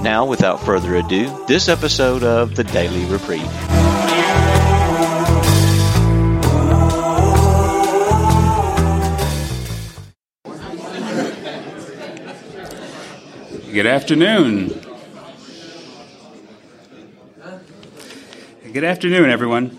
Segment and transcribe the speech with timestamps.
[0.00, 3.42] Now, without further ado, this episode of the Daily Reprieve.
[13.72, 14.68] Good afternoon.
[18.72, 19.76] Good afternoon, everyone.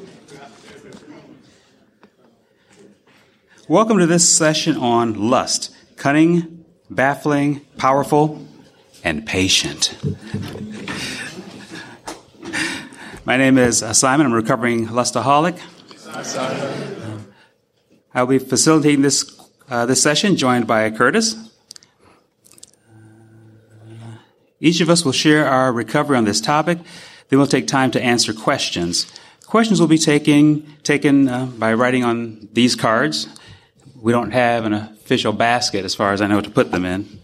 [3.69, 8.45] Welcome to this session on lust cunning, baffling, powerful,
[9.03, 9.97] and patient.
[13.25, 14.25] My name is uh, Simon.
[14.25, 15.59] I'm a recovering lustaholic.
[18.13, 21.35] I'll be facilitating this, uh, this session, joined by Curtis.
[24.59, 26.79] Each of us will share our recovery on this topic.
[27.29, 29.05] Then we'll take time to answer questions.
[29.45, 33.29] Questions will be taken, taken uh, by writing on these cards.
[34.01, 37.19] We don't have an official basket, as far as I know, to put them in.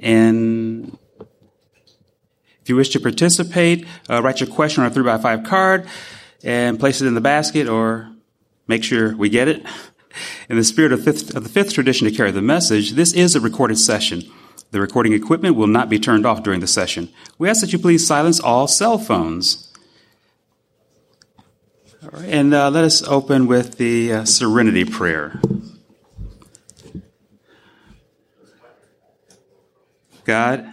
[0.00, 0.96] And
[2.62, 5.88] if you wish to participate, uh, write your question on a 3 by 5 card
[6.44, 8.10] and place it in the basket or
[8.66, 9.64] make sure we get it.
[10.48, 13.34] In the spirit of, fifth, of the fifth tradition to carry the message, this is
[13.34, 14.22] a recorded session.
[14.70, 17.08] The recording equipment will not be turned off during the session.
[17.38, 19.72] We ask that you please silence all cell phones.
[22.02, 25.40] All right, and uh, let us open with the uh, Serenity Prayer.
[30.28, 30.70] God,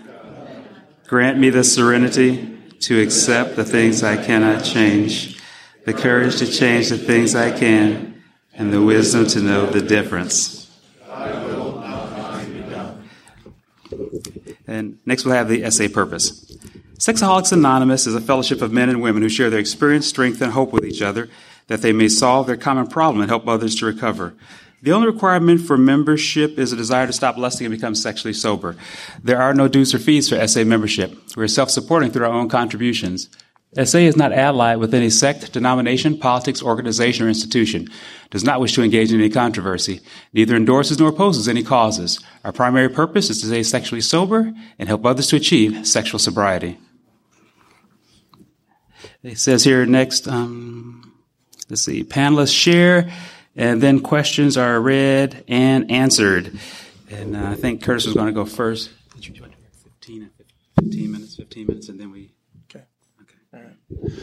[1.08, 5.42] grant me the serenity to accept the things I cannot change,
[5.86, 8.22] the courage to change the things I can,
[8.54, 10.70] and the wisdom to know the difference.
[14.68, 16.58] And next we'll have the SA purpose.
[16.98, 20.52] Sexaholics Anonymous is a fellowship of men and women who share their experience, strength, and
[20.52, 21.30] hope with each other
[21.68, 24.34] that they may solve their common problem and help others to recover.
[24.86, 28.76] The only requirement for membership is a desire to stop lusting and become sexually sober.
[29.24, 31.12] There are no dues or fees for SA membership.
[31.36, 33.28] We are self-supporting through our own contributions.
[33.84, 37.90] SA is not allied with any sect, denomination, politics, organization, or institution,
[38.30, 40.02] does not wish to engage in any controversy,
[40.34, 42.20] neither endorses nor opposes any causes.
[42.44, 46.78] Our primary purpose is to stay sexually sober and help others to achieve sexual sobriety.
[49.24, 51.12] It says here next, um,
[51.70, 53.12] let's see, panelists share,
[53.56, 56.58] and then questions are read and answered.
[57.10, 58.90] And uh, I think Curtis was going to go first.
[59.16, 60.30] Did you want to 15,
[60.82, 62.32] 15 minutes, 15 minutes, and then we
[62.70, 62.84] Okay.
[63.22, 63.36] Okay.
[63.54, 64.14] All right.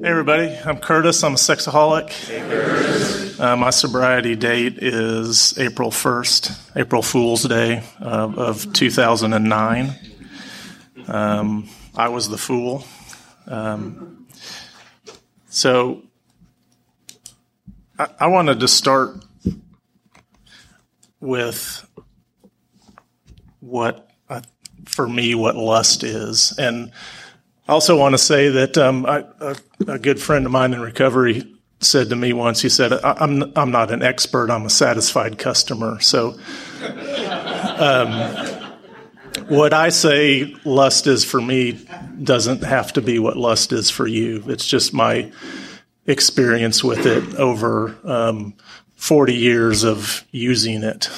[0.00, 0.56] Hey, everybody.
[0.64, 1.22] I'm Curtis.
[1.24, 2.10] I'm a sexaholic.
[2.10, 9.94] Hey, uh, my sobriety date is April 1st, April Fool's Day uh, of 2009.
[11.08, 12.84] Um, I was the fool.
[13.46, 14.26] Um,
[15.48, 16.02] so
[17.98, 19.24] I, I wanted to start
[21.20, 21.88] with
[23.60, 24.42] what, uh,
[24.86, 26.52] for me, what lust is.
[26.58, 26.90] And
[27.68, 30.80] I also want to say that um, I, a, a, good friend of mine in
[30.80, 35.38] recovery said to me once, he said, I'm, I'm not an expert, I'm a satisfied
[35.38, 36.00] customer.
[36.00, 36.38] So,
[37.78, 38.58] um,
[39.48, 41.86] what I say lust is for me
[42.22, 44.44] doesn't have to be what lust is for you.
[44.46, 45.30] It's just my
[46.06, 48.54] experience with it over um,
[48.96, 51.08] 40 years of using it,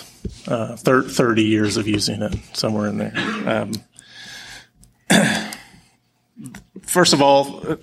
[0.47, 3.13] uh, 30 years of using it, somewhere in there.
[3.47, 3.73] Um,
[6.83, 7.79] first of all,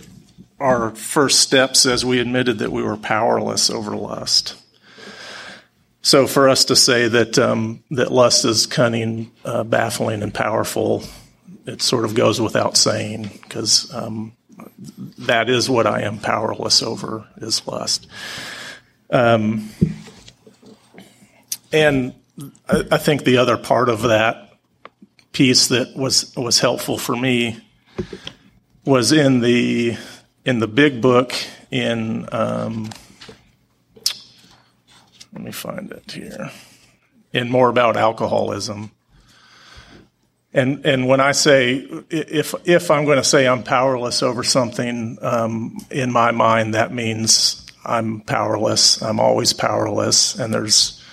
[0.59, 4.55] our first steps as we admitted that we were powerless over lust.
[6.03, 11.03] So for us to say that um, that lust is cunning, uh, baffling, and powerful,
[11.65, 14.33] it sort of goes without saying because um,
[15.19, 18.07] that is what I am powerless over is lust.
[19.09, 19.69] Um,
[21.71, 22.13] and
[22.67, 24.53] I, I think the other part of that
[25.31, 27.57] piece that was was helpful for me
[28.85, 29.97] was in the
[30.45, 31.33] in the big book
[31.69, 32.89] in um,
[35.33, 36.51] let me find it here
[37.33, 38.91] in more about alcoholism
[40.53, 45.17] and and when I say if if I'm going to say I'm powerless over something
[45.21, 51.03] um, in my mind that means I'm powerless I'm always powerless and there's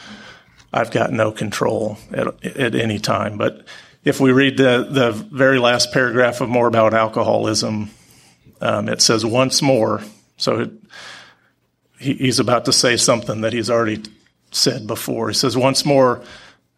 [0.73, 3.67] I've got no control at, at any time but
[4.05, 7.91] if we read the, the very last paragraph of more about alcoholism,
[8.61, 10.03] um, it says once more.
[10.37, 10.71] So it,
[11.99, 14.03] he, he's about to say something that he's already
[14.51, 15.29] said before.
[15.29, 16.23] He says, once more,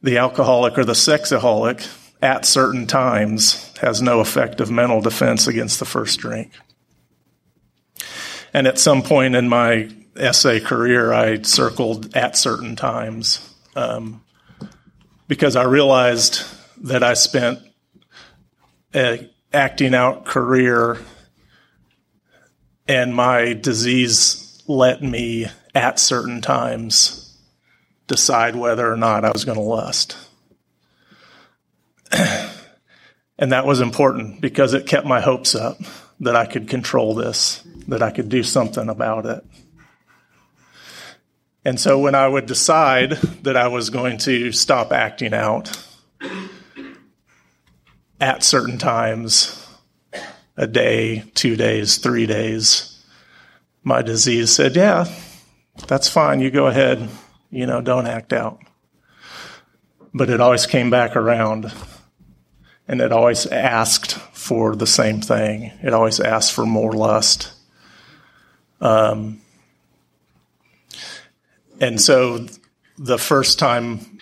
[0.02, 1.86] the alcoholic or the sexaholic
[2.22, 6.52] at certain times has no effective mental defense against the first drink.
[8.52, 9.90] And at some point in my
[10.32, 14.22] SA career, I circled at certain times um,
[15.28, 16.44] because I realized
[16.82, 17.60] that I spent
[18.94, 20.98] a acting out career
[22.88, 27.38] and my disease let me at certain times
[28.06, 30.16] decide whether or not I was going to lust.
[33.38, 35.78] and that was important because it kept my hopes up
[36.20, 39.44] that I could control this, that I could do something about it.
[41.64, 43.12] And so when I would decide
[43.42, 45.70] that I was going to stop acting out
[48.20, 49.56] at certain times,
[50.56, 53.02] a day, two days, three days,
[53.82, 55.06] my disease said, Yeah,
[55.88, 56.40] that's fine.
[56.40, 57.08] You go ahead.
[57.50, 58.60] You know, don't act out.
[60.12, 61.72] But it always came back around
[62.90, 65.70] and it always asked for the same thing.
[65.80, 67.52] It always asked for more lust.
[68.80, 69.40] Um,
[71.80, 72.48] and so
[72.98, 74.18] the first time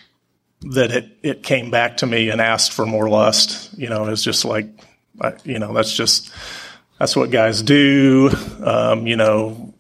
[0.61, 4.23] that it, it came back to me and asked for more lust, you know, it's
[4.23, 4.67] just like,
[5.45, 6.31] you know, that's just,
[6.99, 8.29] that's what guys do.
[8.63, 9.73] Um, you know,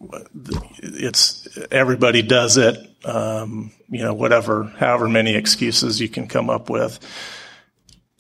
[0.79, 6.70] it's, everybody does it um, you know, whatever, however many excuses you can come up
[6.70, 6.99] with.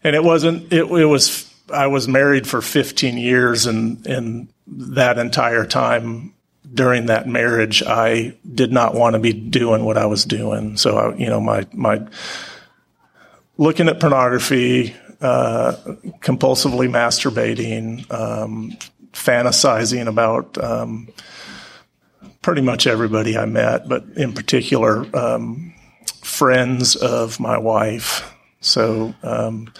[0.04, 5.18] And it wasn't, it, it was, I was married for 15 years and, and that
[5.18, 6.34] entire time
[6.72, 10.76] during that marriage, I did not want to be doing what I was doing.
[10.76, 12.06] So, I, you know, my, my,
[13.56, 15.72] looking at pornography, uh,
[16.20, 18.76] compulsively masturbating, um,
[19.12, 21.08] fantasizing about, um,
[22.42, 25.74] pretty much everybody I met, but in particular, um,
[26.22, 28.34] friends of my wife.
[28.60, 29.72] So um,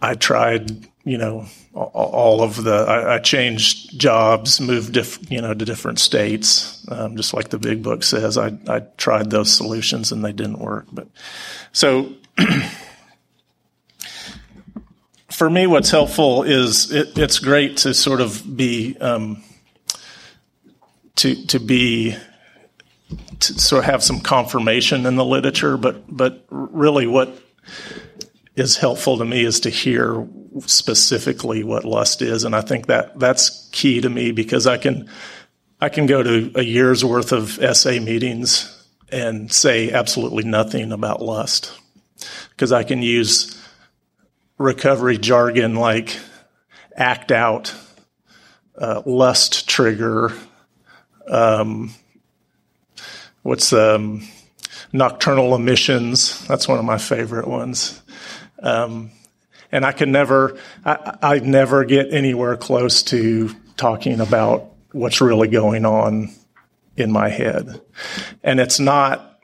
[0.00, 0.70] I tried,
[1.04, 2.74] you know, all of the.
[2.74, 7.58] I, I changed jobs, moved, diff, you know, to different states, um, just like the
[7.58, 8.38] big book says.
[8.38, 10.86] I I tried those solutions and they didn't work.
[10.92, 11.08] But
[11.72, 12.12] so.
[15.34, 19.42] for me, what's helpful is it, it's great to sort of be um,
[21.16, 22.16] to to be
[23.40, 27.38] to sort of have some confirmation in the literature, but but really what
[28.56, 30.26] is helpful to me is to hear
[30.66, 35.08] specifically what lust is, and I think that that's key to me because I can
[35.80, 38.70] I can go to a year's worth of SA meetings
[39.10, 41.78] and say absolutely nothing about lust.
[42.50, 43.60] Because I can use
[44.58, 46.16] recovery jargon like
[46.96, 47.74] act out,
[48.78, 50.32] uh, lust trigger,
[51.28, 51.92] um,
[53.44, 54.26] what's um,
[54.92, 56.44] nocturnal emissions?
[56.48, 58.02] That's one of my favorite ones.
[58.60, 59.12] Um,
[59.70, 65.48] and I can never, I, I never get anywhere close to talking about what's really
[65.48, 66.30] going on
[66.96, 67.80] in my head.
[68.42, 69.40] And it's not,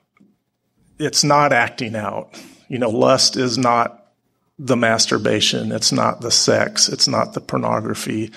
[0.98, 2.40] it's not acting out.
[2.68, 4.12] You know, lust is not
[4.58, 5.72] the masturbation.
[5.72, 6.88] It's not the sex.
[6.88, 8.32] It's not the pornography.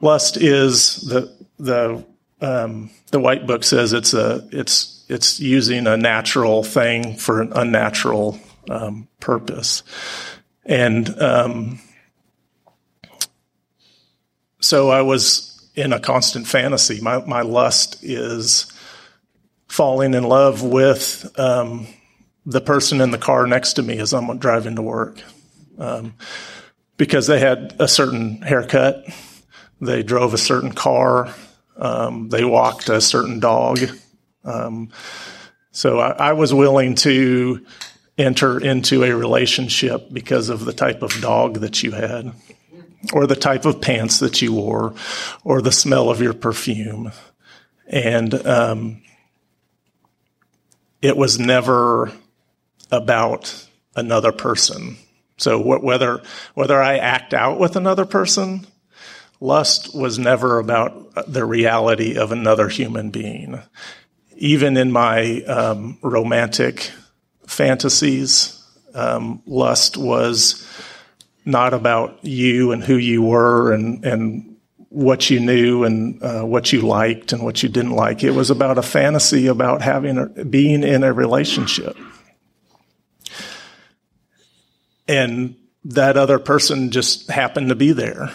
[0.00, 2.04] Lust is the, the
[2.40, 7.52] um, the White Book says it's a it's it's using a natural thing for an
[7.52, 8.38] unnatural
[8.70, 9.82] um, purpose,
[10.64, 11.80] and um,
[14.60, 17.00] so I was in a constant fantasy.
[17.00, 18.70] My my lust is
[19.66, 21.88] falling in love with um,
[22.46, 25.20] the person in the car next to me as I'm driving to work,
[25.78, 26.14] um,
[26.96, 29.04] because they had a certain haircut,
[29.80, 31.34] they drove a certain car
[31.78, 33.78] um, they walked a certain dog.
[34.44, 34.90] Um,
[35.70, 37.64] so I, I, was willing to
[38.16, 42.32] enter into a relationship because of the type of dog that you had,
[43.12, 44.94] or the type of pants that you wore,
[45.44, 47.12] or the smell of your perfume.
[47.86, 49.02] And um,
[51.00, 52.12] it was never
[52.90, 54.96] about another person.
[55.36, 56.20] So whether
[56.54, 58.66] whether I act out with another person
[59.40, 63.60] Lust was never about the reality of another human being.
[64.36, 66.90] Even in my um, romantic
[67.46, 68.54] fantasies,
[68.94, 70.66] um, lust was
[71.44, 74.56] not about you and who you were and, and
[74.90, 78.24] what you knew and uh, what you liked and what you didn't like.
[78.24, 81.96] It was about a fantasy about having a, being in a relationship.
[85.08, 88.30] and that other person just happened to be there.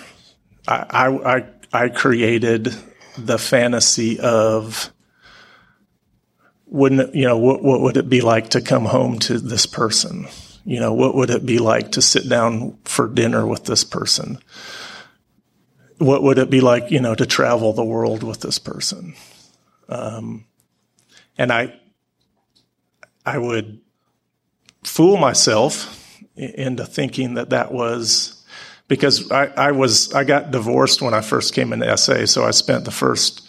[0.67, 2.73] I, I, I, created
[3.17, 4.91] the fantasy of
[6.65, 10.27] wouldn't you know what what would it be like to come home to this person?
[10.65, 14.39] You know what would it be like to sit down for dinner with this person?
[15.97, 19.15] What would it be like you know to travel the world with this person?
[19.89, 20.45] Um,
[21.37, 21.73] and i
[23.25, 23.81] i would
[24.83, 25.99] fool myself
[26.35, 28.42] into thinking that that was
[28.87, 32.51] because I, I was I got divorced when I first came into SA, so I
[32.51, 33.47] spent the first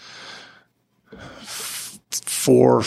[2.24, 2.82] four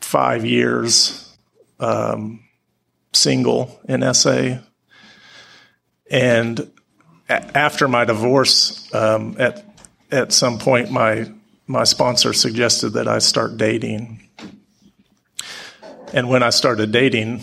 [0.00, 1.36] five years
[1.80, 2.44] um,
[3.12, 4.58] single in SA,
[6.10, 6.70] and
[7.28, 9.64] a- after my divorce, um, at
[10.10, 11.30] at some point my
[11.66, 14.28] my sponsor suggested that I start dating,
[16.12, 17.42] and when I started dating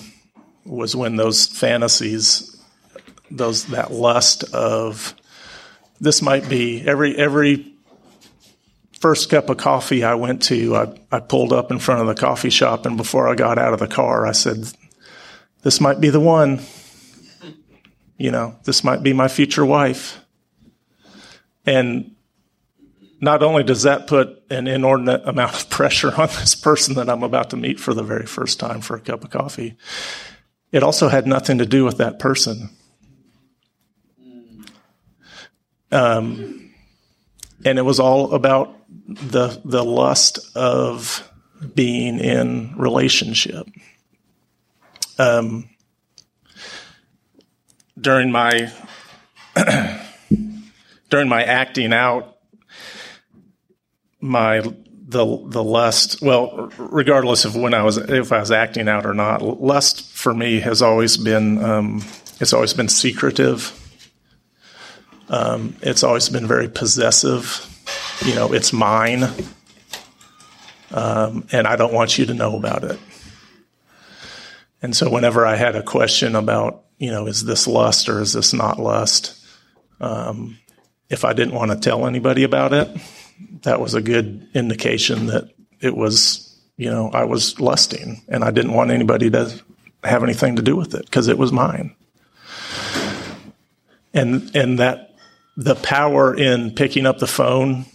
[0.65, 2.48] was when those fantasies,
[3.31, 5.15] those that lust of
[5.99, 7.73] this might be every every
[8.99, 12.15] first cup of coffee I went to, I, I pulled up in front of the
[12.15, 14.71] coffee shop, and before I got out of the car, I said,
[15.61, 16.61] "This might be the one."
[18.17, 20.19] You know, this might be my future wife.
[21.65, 22.15] And
[23.21, 27.23] not only does that put an inordinate amount of pressure on this person that I'm
[27.23, 29.77] about to meet for the very first time for a cup of coffee,
[30.71, 32.69] it also had nothing to do with that person.
[35.91, 36.71] Um,
[37.65, 38.75] and it was all about
[39.07, 41.27] the the lust of
[41.75, 43.67] being in relationship.
[45.17, 45.69] Um,
[47.99, 48.71] during my
[51.09, 52.37] during my acting out,
[54.21, 56.21] my the the lust.
[56.21, 60.33] Well, regardless of when I was if I was acting out or not, lust for
[60.33, 62.03] me has always been um,
[62.39, 63.75] it's always been secretive.
[65.29, 67.65] Um, it's always been very possessive.
[68.25, 69.23] You know, it's mine,
[70.91, 72.99] um, and I don't want you to know about it.
[74.81, 78.33] And so, whenever I had a question about, you know, is this lust or is
[78.33, 79.35] this not lust?
[80.01, 80.57] Um,
[81.09, 82.89] if I didn't want to tell anybody about it,
[83.63, 85.49] that was a good indication that
[85.81, 89.61] it was, you know, I was lusting and I didn't want anybody to
[90.03, 91.95] have anything to do with it because it was mine.
[94.13, 95.08] And, and that
[95.59, 97.85] the power in picking up the phone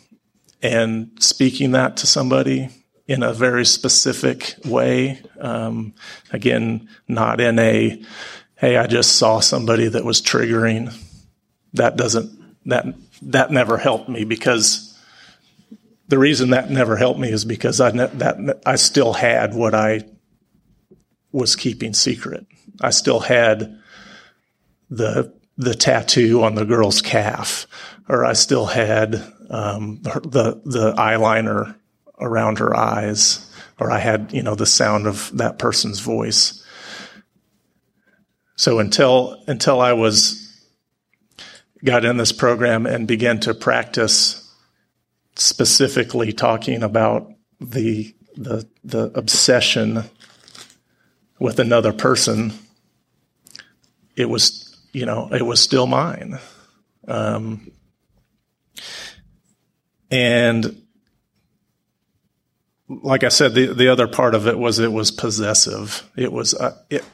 [0.62, 2.68] and speaking that to somebody
[3.08, 5.22] in a very specific way.
[5.40, 5.94] Um,
[6.30, 8.02] again, not in a,
[8.56, 10.94] hey, I just saw somebody that was triggering.
[11.72, 12.84] That doesn't, that,
[13.22, 14.94] that never helped me because
[16.08, 20.02] the reason that never helped me is because I, that, I still had what I
[21.32, 22.46] was keeping secret.
[22.82, 23.80] I still had
[24.90, 27.66] the, the tattoo on the girl's calf,
[28.08, 29.14] or I still had
[29.50, 31.76] um, the the eyeliner
[32.18, 36.64] around her eyes, or I had you know the sound of that person's voice.
[38.56, 40.40] So until until I was
[41.84, 44.40] got in this program and began to practice
[45.36, 47.30] specifically talking about
[47.60, 50.04] the the the obsession
[51.38, 52.52] with another person,
[54.16, 54.63] it was
[54.94, 56.38] you know it was still mine.
[57.06, 57.70] Um,
[60.10, 60.82] and
[62.88, 66.08] like I said, the, the other part of it was it was possessive.
[66.16, 67.04] It was, uh, it,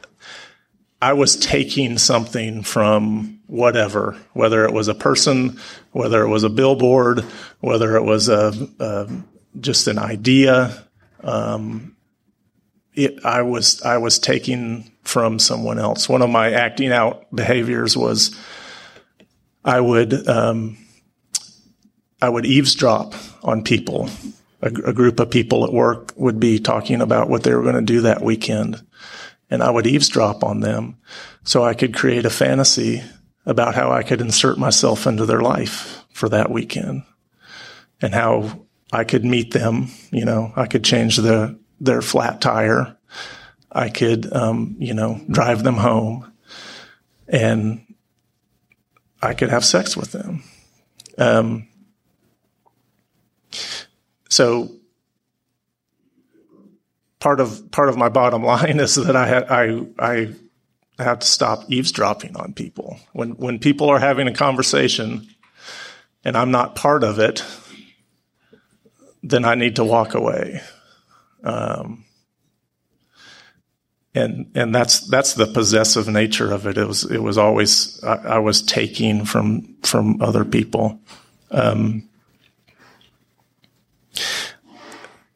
[1.01, 5.59] I was taking something from whatever, whether it was a person,
[5.93, 7.21] whether it was a billboard,
[7.61, 9.09] whether it was a, a
[9.59, 10.85] just an idea.
[11.23, 11.97] Um,
[12.95, 16.09] it, I was I was taking from someone else.
[16.09, 18.37] One of my acting out behaviors was
[19.65, 20.79] I would um,
[22.23, 24.09] I would eavesdrop on people.
[24.63, 27.77] A, a, group of people at work would be talking about what they were going
[27.77, 28.83] to do that weekend.
[29.49, 30.99] And I would eavesdrop on them
[31.45, 33.03] so I could create a fantasy
[33.47, 37.05] about how I could insert myself into their life for that weekend
[38.03, 39.89] and how I could meet them.
[40.13, 42.97] You know, I could change the, their flat tire.
[43.73, 46.33] I could, um, you know, drive them home
[47.29, 47.87] and
[49.23, 50.43] I could have sex with them.
[51.19, 51.69] Um,
[54.29, 54.71] so
[57.21, 60.35] part of part of my bottom line is that I had, I I
[60.99, 62.99] have to stop eavesdropping on people.
[63.13, 65.29] When when people are having a conversation
[66.25, 67.45] and I'm not part of it,
[69.23, 70.61] then I need to walk away.
[71.43, 72.05] Um,
[74.15, 76.77] and and that's that's the possessive nature of it.
[76.77, 81.01] It was it was always I, I was taking from from other people.
[81.51, 82.09] Um,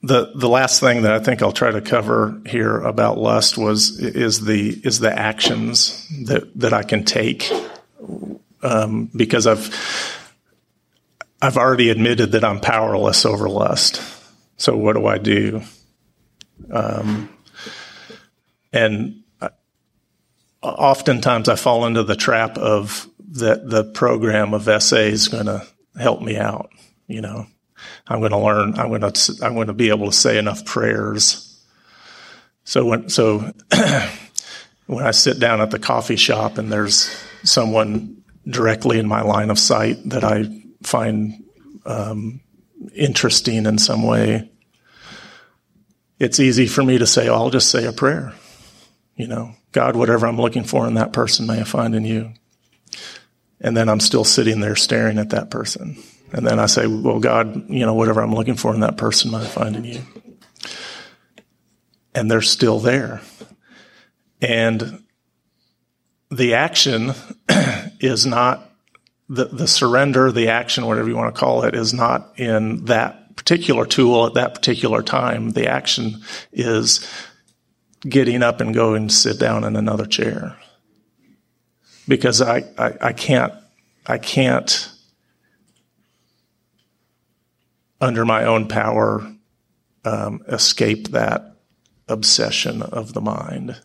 [0.02, 3.98] the the last thing that I think I'll try to cover here about lust was
[4.00, 7.50] is the is the actions that that I can take
[8.62, 9.72] um, because I've
[11.40, 14.02] I've already admitted that I'm powerless over lust.
[14.56, 15.62] So what do I do?
[16.70, 17.28] Um,
[18.74, 19.22] and
[20.60, 25.64] oftentimes I fall into the trap of that the program of SA is going to
[25.98, 26.70] help me out.
[27.06, 27.46] You know,
[28.08, 28.74] I'm going to learn.
[28.76, 29.38] I'm going to.
[29.42, 31.62] I'm going to be able to say enough prayers.
[32.64, 33.52] So when so
[34.86, 37.14] when I sit down at the coffee shop and there's
[37.44, 40.46] someone directly in my line of sight that I
[40.82, 41.44] find
[41.86, 42.40] um,
[42.94, 44.50] interesting in some way,
[46.18, 48.32] it's easy for me to say, oh, "I'll just say a prayer."
[49.16, 52.32] You know, God, whatever I'm looking for in that person, may I find in you.
[53.60, 55.96] And then I'm still sitting there staring at that person.
[56.32, 59.30] And then I say, well, God, you know, whatever I'm looking for in that person,
[59.30, 60.02] may I find in you.
[62.14, 63.20] And they're still there.
[64.40, 65.04] And
[66.30, 67.12] the action
[68.00, 68.70] is not
[69.28, 73.36] the, the surrender, the action, whatever you want to call it, is not in that
[73.36, 75.50] particular tool at that particular time.
[75.50, 77.08] The action is
[78.08, 80.56] getting up and going and sit down in another chair
[82.06, 83.52] because I, I, I can't
[84.06, 84.90] I can't
[88.00, 89.26] under my own power
[90.04, 91.56] um, escape that
[92.06, 93.80] obsession of the mind.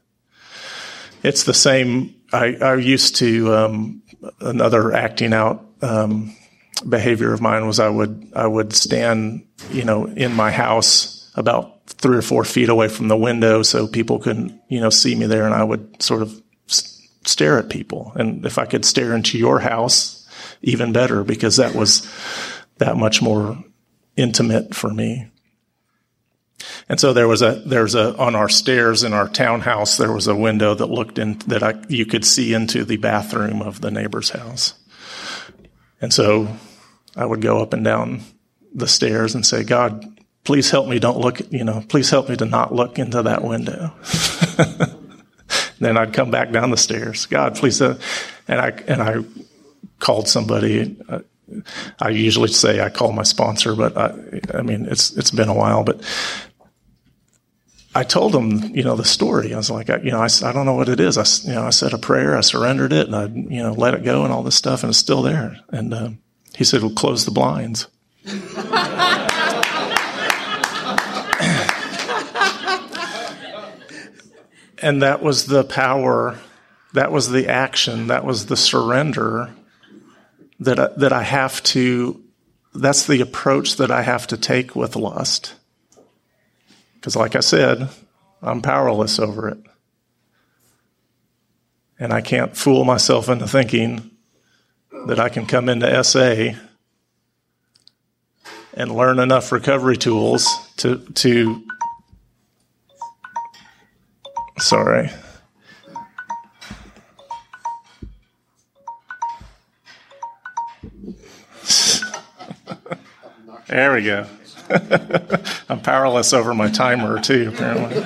[1.24, 2.16] It's the same.
[2.34, 4.02] I, I used to um,
[4.42, 6.36] another acting out um,
[6.88, 11.79] behavior of mine was I would I would stand you know in my house about
[11.94, 15.26] three or four feet away from the window so people couldn't, you know, see me
[15.26, 15.46] there.
[15.46, 18.12] And I would sort of stare at people.
[18.16, 20.28] And if I could stare into your house,
[20.62, 22.10] even better, because that was
[22.78, 23.64] that much more
[24.16, 25.30] intimate for me.
[26.88, 30.28] And so there was a, there's a, on our stairs in our townhouse, there was
[30.28, 33.92] a window that looked in, that I, you could see into the bathroom of the
[33.92, 34.74] neighbor's house.
[36.02, 36.56] And so
[37.16, 38.22] I would go up and down
[38.74, 40.19] the stairs and say, God,
[40.50, 43.44] please help me don't look, you know, please help me to not look into that
[43.44, 43.94] window.
[45.80, 47.28] then I'd come back down the stairs.
[47.28, 48.00] God, please, uh,
[48.48, 49.18] and I, and I
[50.00, 50.98] called somebody.
[51.08, 51.20] Uh,
[52.00, 55.54] I usually say I call my sponsor, but I, I mean, it's, it's been a
[55.54, 56.02] while, but
[57.94, 59.54] I told him, you know, the story.
[59.54, 61.16] I was like, I, you know, I, I don't know what it is.
[61.20, 63.94] I, you know, I said a prayer, I surrendered it and I, you know, let
[63.94, 65.58] it go and all this stuff and it's still there.
[65.70, 66.10] And, uh,
[66.56, 67.86] he said, well, close the blinds.
[74.82, 76.40] And that was the power,
[76.94, 79.54] that was the action, that was the surrender
[80.60, 82.22] that I, that I have to,
[82.74, 85.54] that's the approach that I have to take with lust.
[86.96, 87.90] Because, like I said,
[88.42, 89.60] I'm powerless over it.
[91.98, 94.12] And I can't fool myself into thinking
[95.08, 96.58] that I can come into SA
[98.74, 101.64] and learn enough recovery tools to, to
[104.60, 105.10] Sorry.
[113.68, 114.26] there we go.
[115.70, 118.04] I'm powerless over my timer too, apparently.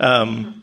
[0.00, 0.62] Um,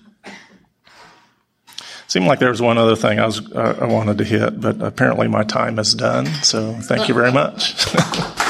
[2.08, 4.82] seemed like there was one other thing I was uh, I wanted to hit, but
[4.82, 6.26] apparently my time is done.
[6.44, 7.74] So thank you very much.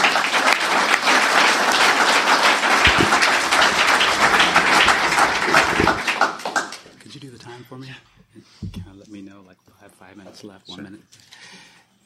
[10.44, 10.68] left.
[10.70, 10.84] One sure.
[10.84, 11.02] minute.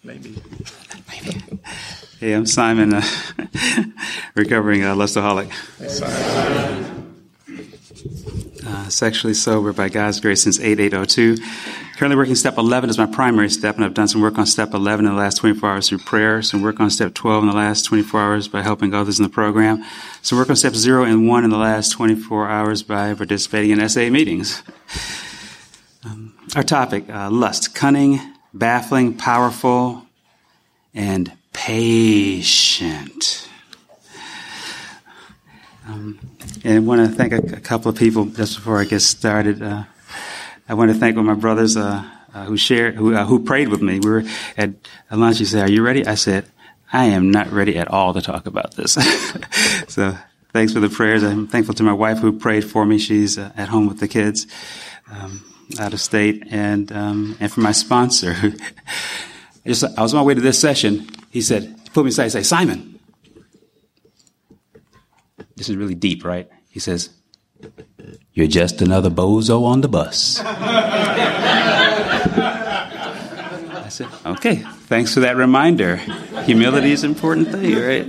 [0.03, 0.41] Maybe.
[1.23, 2.03] Maybe.
[2.19, 3.03] Hey, I'm Simon, uh,
[4.33, 5.51] recovering uh, lustaholic.
[8.65, 11.37] Uh, sexually sober by God's grace since 8802.
[11.95, 14.73] Currently working step 11 is my primary step, and I've done some work on step
[14.73, 17.55] 11 in the last 24 hours through prayer, some work on step 12 in the
[17.55, 19.85] last 24 hours by helping others in the program,
[20.23, 23.87] some work on step 0 and 1 in the last 24 hours by participating in
[23.87, 24.63] SA meetings.
[26.03, 28.19] Um, our topic, uh, lust, cunning,
[28.55, 30.07] baffling, powerful,
[30.95, 33.49] and patient.
[35.87, 36.19] Um,
[36.63, 39.61] and I want to thank a, a, couple of people just before I get started.
[39.61, 39.83] Uh,
[40.69, 43.43] I want to thank one of my brothers uh, uh, who shared, who, uh, who
[43.43, 43.99] prayed with me.
[43.99, 44.23] We were
[44.55, 44.71] at
[45.11, 45.39] lunch.
[45.39, 46.45] He said, "Are you ready?" I said,
[46.93, 48.93] "I am not ready at all to talk about this."
[49.87, 50.15] so
[50.53, 51.23] thanks for the prayers.
[51.23, 52.99] I'm thankful to my wife who prayed for me.
[52.99, 54.45] She's uh, at home with the kids,
[55.09, 55.43] um,
[55.79, 58.35] out of state, and um, and for my sponsor.
[59.67, 61.09] I, just, I was on my way to this session.
[61.29, 62.23] He said, he put me aside.
[62.23, 62.97] He said, Simon,
[65.57, 66.49] this is really deep, right?
[66.69, 67.09] He says,
[68.33, 70.45] "You're just another bozo on the bus." I
[73.89, 75.97] said, "Okay, thanks for that reminder.
[76.45, 78.05] Humility is an important thing, right?"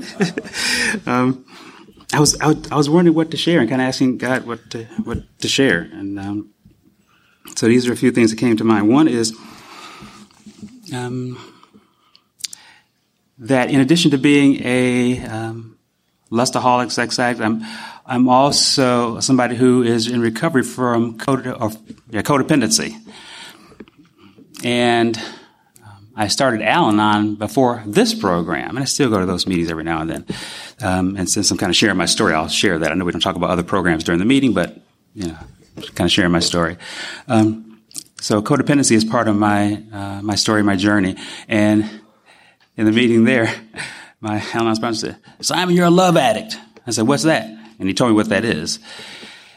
[1.09, 1.45] um,
[2.13, 4.71] I was, I, I, was wondering what to share and kind of asking God what
[4.71, 5.81] to, what to share.
[5.81, 6.51] And um,
[7.57, 8.89] so these are a few things that came to mind.
[8.89, 9.35] One is
[10.93, 11.39] um,
[13.39, 15.79] that in addition to being a um,
[16.31, 17.63] lustaholic, sex addict, I'm,
[18.05, 21.71] I'm also somebody who is in recovery from code, or,
[22.11, 22.97] yeah, codependency.
[24.65, 25.21] And
[26.17, 29.85] I started Al Anon before this program, and I still go to those meetings every
[29.85, 30.27] now and then.
[30.81, 32.91] Um, and since I'm kind of sharing my story, I'll share that.
[32.91, 34.81] I know we don't talk about other programs during the meeting, but
[35.15, 35.39] you know,
[35.95, 36.77] kind of sharing my story.
[37.29, 37.68] Um,
[38.21, 41.17] so codependency is part of my uh, my story, my journey.
[41.49, 41.89] And
[42.77, 43.53] in the meeting there,
[44.21, 47.47] my Al Anon sponsor said, "Simon, you're a love addict." I said, "What's that?"
[47.79, 48.81] And he told me what that is.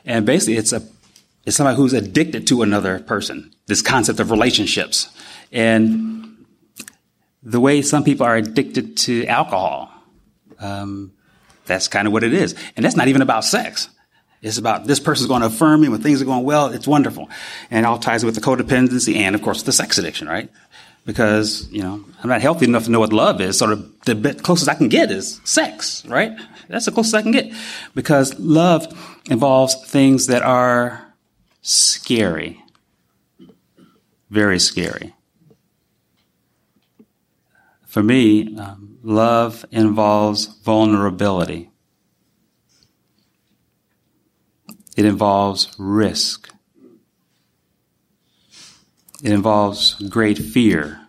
[0.05, 0.83] And basically, it's a
[1.45, 3.51] it's somebody who's addicted to another person.
[3.65, 5.09] This concept of relationships
[5.51, 6.45] and
[7.43, 9.91] the way some people are addicted to alcohol.
[10.59, 11.13] Um,
[11.65, 12.55] that's kind of what it is.
[12.75, 13.89] And that's not even about sex.
[14.41, 16.67] It's about this person's going to affirm me when things are going well.
[16.67, 17.29] It's wonderful.
[17.69, 20.49] And it all ties with the codependency and, of course, the sex addiction, right?
[21.05, 23.57] Because, you know, I'm not healthy enough to know what love is.
[23.57, 23.75] So
[24.05, 26.31] the, the closest I can get is sex, right?
[26.69, 27.53] That's the closest I can get.
[27.93, 28.87] Because love
[29.29, 31.13] involves things that are
[31.61, 32.63] scary.
[34.29, 35.13] Very scary.
[37.85, 41.70] For me, um, love involves vulnerability.
[44.95, 46.49] It involves risk.
[49.23, 50.99] It involves great fear.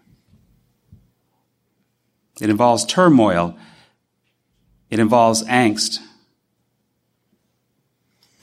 [2.41, 3.57] It involves turmoil.
[4.91, 5.99] It involves angst.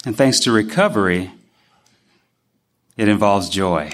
[0.06, 1.32] And thanks to recovery,
[2.98, 3.92] it involves joy.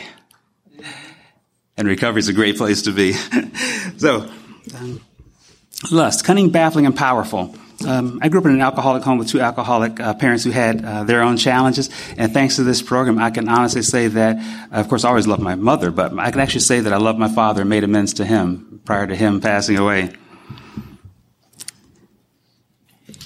[1.77, 3.13] And recovery is a great place to be.
[3.97, 4.29] so,
[4.75, 5.01] um,
[5.91, 7.55] lust, cunning, baffling, and powerful.
[7.85, 10.83] Um, I grew up in an alcoholic home with two alcoholic uh, parents who had
[10.83, 11.89] uh, their own challenges.
[12.17, 15.41] And thanks to this program, I can honestly say that, of course, I always loved
[15.41, 18.13] my mother, but I can actually say that I loved my father and made amends
[18.15, 20.13] to him prior to him passing away.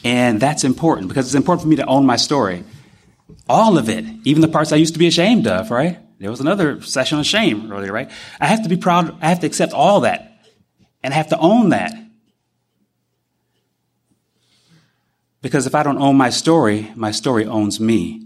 [0.03, 2.63] And that's important because it's important for me to own my story.
[3.47, 5.99] All of it, even the parts I used to be ashamed of, right?
[6.19, 8.09] There was another session on shame earlier, right?
[8.39, 9.15] I have to be proud.
[9.21, 10.29] I have to accept all that
[11.03, 11.93] and I have to own that.
[15.41, 18.25] Because if I don't own my story, my story owns me.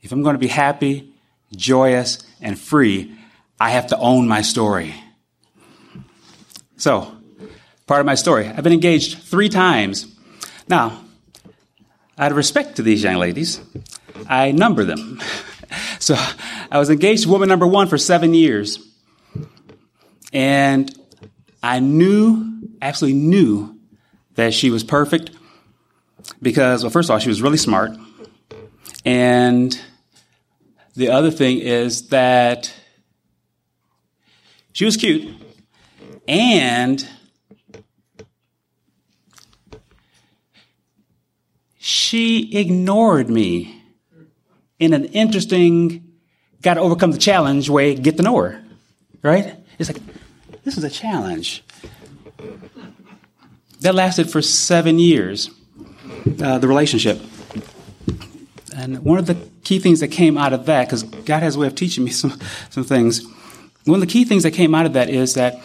[0.00, 1.12] If I'm going to be happy,
[1.54, 3.14] joyous, and free,
[3.60, 4.94] I have to own my story.
[6.76, 7.16] So,
[7.86, 10.06] part of my story, I've been engaged three times.
[10.68, 11.00] Now,
[12.18, 13.60] out of respect to these young ladies,
[14.28, 15.20] I number them.
[15.98, 16.14] So
[16.70, 18.78] I was engaged to woman number one for seven years.
[20.34, 20.94] And
[21.62, 23.73] I knew, absolutely knew
[24.34, 25.30] that she was perfect
[26.42, 27.92] because, well, first of all, she was really smart.
[29.04, 29.78] And
[30.96, 32.72] the other thing is that
[34.72, 35.34] she was cute
[36.26, 37.06] and
[41.78, 43.82] she ignored me
[44.78, 46.12] in an interesting,
[46.62, 48.62] got to overcome the challenge way, get to know her.
[49.22, 49.54] Right?
[49.78, 50.02] It's like,
[50.64, 51.62] this is a challenge.
[53.84, 55.50] That lasted for seven years,
[56.42, 57.20] uh, the relationship.
[58.74, 61.58] And one of the key things that came out of that, because God has a
[61.58, 62.38] way of teaching me some,
[62.70, 63.22] some things,
[63.84, 65.60] one of the key things that came out of that is that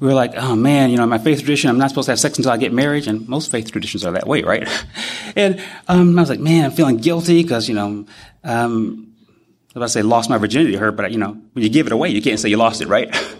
[0.00, 2.18] we were like, oh man, you know, my faith tradition, I'm not supposed to have
[2.18, 4.68] sex until I get married, and most faith traditions are that way, right?
[5.36, 8.04] and um, I was like, man, I'm feeling guilty because, you know,
[8.42, 9.14] um,
[9.74, 11.70] I was about to say lost my virginity to her, but you know, when you
[11.70, 13.14] give it away, you can't say you lost it, right?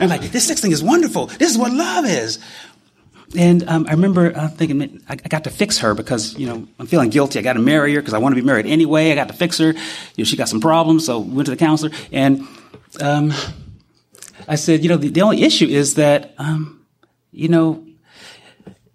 [0.00, 1.26] I'm like, this sex thing is wonderful.
[1.26, 2.38] This is what love is.
[3.36, 6.66] And um, I remember uh, thinking, I, I, got to fix her because, you know,
[6.78, 7.38] I'm feeling guilty.
[7.38, 9.12] I got to marry her because I want to be married anyway.
[9.12, 9.72] I got to fix her.
[9.72, 9.74] You
[10.18, 11.90] know, she got some problems, so we went to the counselor.
[12.12, 12.46] And
[13.00, 13.32] um,
[14.48, 16.86] I said, you know, the, the only issue is that, um,
[17.32, 17.84] you know,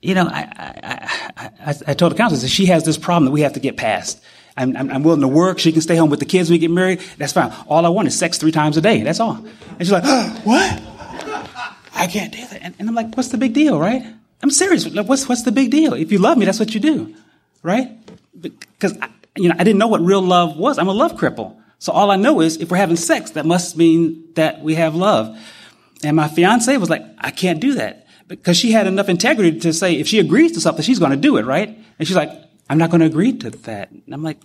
[0.01, 3.31] you know, I, I, I, I told the counselor, that she has this problem that
[3.31, 4.21] we have to get past.
[4.57, 5.59] I'm, I'm, I'm, willing to work.
[5.59, 6.99] She can stay home with the kids when we get married.
[7.17, 7.53] That's fine.
[7.67, 9.01] All I want is sex three times a day.
[9.01, 9.35] That's all.
[9.35, 10.81] And she's like, oh, what?
[11.93, 12.61] I can't do that.
[12.61, 14.03] And, and, I'm like, what's the big deal, right?
[14.41, 14.87] I'm serious.
[14.87, 15.93] What's, what's the big deal?
[15.93, 17.15] If you love me, that's what you do,
[17.63, 17.91] right?
[18.39, 18.97] Because,
[19.37, 20.79] you know, I didn't know what real love was.
[20.79, 21.57] I'm a love cripple.
[21.79, 24.95] So all I know is if we're having sex, that must mean that we have
[24.95, 25.37] love.
[26.03, 29.73] And my fiance was like, I can't do that because she had enough integrity to
[29.73, 31.77] say if she agrees to something, she's going to do it, right?
[31.99, 32.31] And she's like,
[32.71, 33.91] I'm not going to agree to that.
[33.91, 34.39] And I'm like,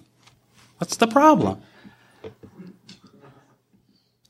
[0.78, 1.62] what's the problem?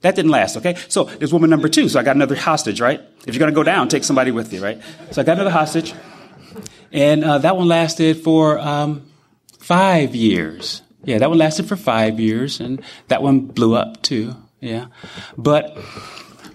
[0.02, 0.76] That didn't last, okay?
[0.88, 1.88] So there's woman number two.
[1.88, 3.00] So I got another hostage, right?
[3.26, 4.82] If you're going to go down, take somebody with you, right?
[5.12, 5.94] So I got another hostage.
[6.92, 9.10] And uh, that one lasted for um,
[9.60, 10.82] five years.
[11.04, 12.60] Yeah, that one lasted for five years.
[12.60, 14.36] And that one blew up too.
[14.60, 14.88] Yeah.
[15.38, 15.74] But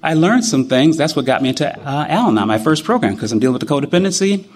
[0.04, 0.95] I learned some things.
[0.95, 3.67] That's what got me into uh, Al Anon, my first program, because I'm dealing with
[3.67, 4.47] the codependency.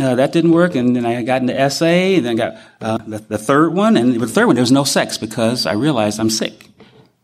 [0.00, 2.98] Uh, that didn't work, and then I got into SA, and then I got uh,
[2.98, 5.74] the, the, third one, and with the third one, there was no sex because I
[5.74, 6.68] realized I'm sick.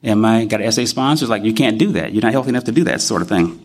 [0.05, 2.13] And my got SA sponsors like, you can't do that.
[2.13, 3.61] You're not healthy enough to do that sort of thing.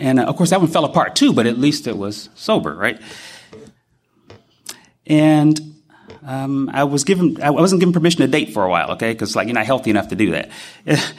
[0.00, 2.74] And uh, of course, that one fell apart too, but at least it was sober,
[2.74, 3.00] right?
[5.06, 5.60] And
[6.24, 9.12] um, I was given, I wasn't given permission to date for a while, okay?
[9.12, 10.50] Because like you're not healthy enough to do that.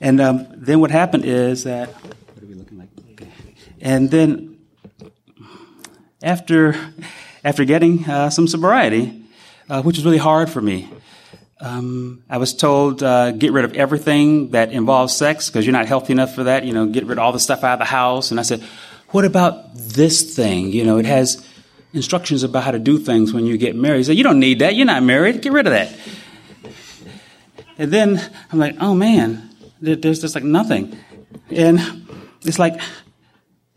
[0.00, 2.88] and um, then what happened is that, what are we looking like?
[3.12, 3.28] Okay.
[3.80, 4.53] And then
[6.24, 6.74] after
[7.44, 9.22] after getting uh, some sobriety,
[9.68, 10.88] uh, which was really hard for me,
[11.60, 15.86] um, I was told uh, get rid of everything that involves sex because you're not
[15.86, 16.64] healthy enough for that.
[16.64, 18.30] You know, get rid of all the stuff out of the house.
[18.30, 18.62] And I said,
[19.10, 20.72] what about this thing?
[20.72, 21.46] You know, it has
[21.92, 23.98] instructions about how to do things when you get married.
[23.98, 24.74] He said, you don't need that.
[24.74, 25.42] You're not married.
[25.42, 25.94] Get rid of that.
[27.78, 30.96] And then I'm like, oh man, there's just like nothing.
[31.50, 31.80] And
[32.42, 32.80] it's like,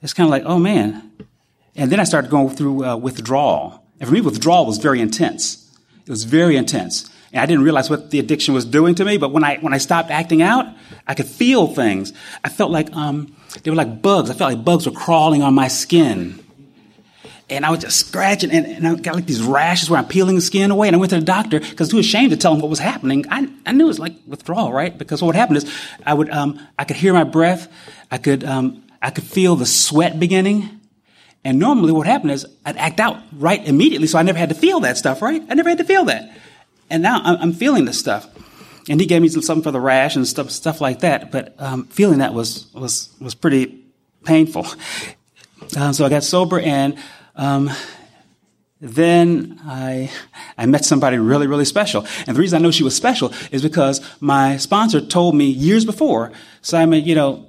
[0.02, 1.04] it's kind of like, oh man.
[1.78, 3.84] And then I started going through uh, withdrawal.
[4.00, 5.64] And for me, withdrawal was very intense.
[6.06, 7.10] It was very intense.
[7.32, 9.74] And I didn't realize what the addiction was doing to me, but when I, when
[9.74, 10.66] I stopped acting out,
[11.06, 12.14] I could feel things.
[12.44, 14.30] I felt like, um, they were like bugs.
[14.30, 16.44] I felt like bugs were crawling on my skin.
[17.50, 20.36] And I was just scratching, and, and I got like these rashes where I'm peeling
[20.36, 20.88] the skin away.
[20.88, 23.26] And I went to the doctor because too ashamed to tell him what was happening.
[23.30, 24.98] I, I knew it was like withdrawal, right?
[24.98, 25.74] Because what happened is
[26.06, 27.72] I would, um, I could hear my breath.
[28.12, 30.78] I could, um, I could feel the sweat beginning.
[31.48, 34.06] And normally what happened is I'd act out right immediately.
[34.08, 35.42] So I never had to feel that stuff, right?
[35.50, 36.38] I never had to feel that.
[36.90, 38.28] And now I'm feeling this stuff.
[38.90, 41.32] And he gave me something for the rash and stuff, stuff like that.
[41.32, 43.82] But um, feeling that was, was, was pretty
[44.26, 44.68] painful.
[45.76, 46.98] Uh, so I got sober and
[47.36, 47.70] um,
[48.80, 50.10] then I,
[50.58, 52.06] I met somebody really, really special.
[52.26, 55.84] And the reason I know she was special is because my sponsor told me years
[55.84, 56.32] before,
[56.62, 57.48] Simon, you know,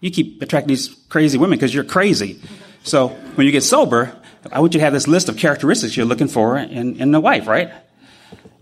[0.00, 2.40] you keep attracting these crazy women because you're crazy.
[2.82, 4.16] So when you get sober,
[4.50, 7.20] I want you to have this list of characteristics you're looking for in, in a
[7.20, 7.70] wife, right?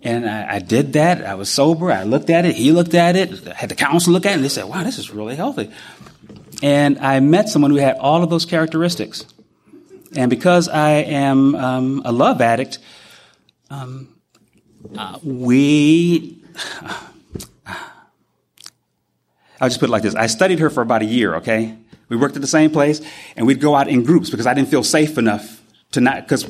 [0.02, 1.24] And I, I, did that.
[1.24, 1.90] I was sober.
[1.90, 2.54] I looked at it.
[2.54, 3.46] He looked at it.
[3.48, 4.35] I had the counsel look at it.
[4.35, 5.70] And they said, wow, this is really healthy.
[6.62, 9.24] And I met someone who had all of those characteristics.
[10.16, 12.78] And because I am um, a love addict,
[13.70, 14.09] um,
[14.96, 16.42] uh, we,
[19.61, 20.14] I'll just put it like this.
[20.14, 21.76] I studied her for about a year, okay?
[22.08, 23.00] We worked at the same place,
[23.36, 26.46] and we'd go out in groups because I didn't feel safe enough to not because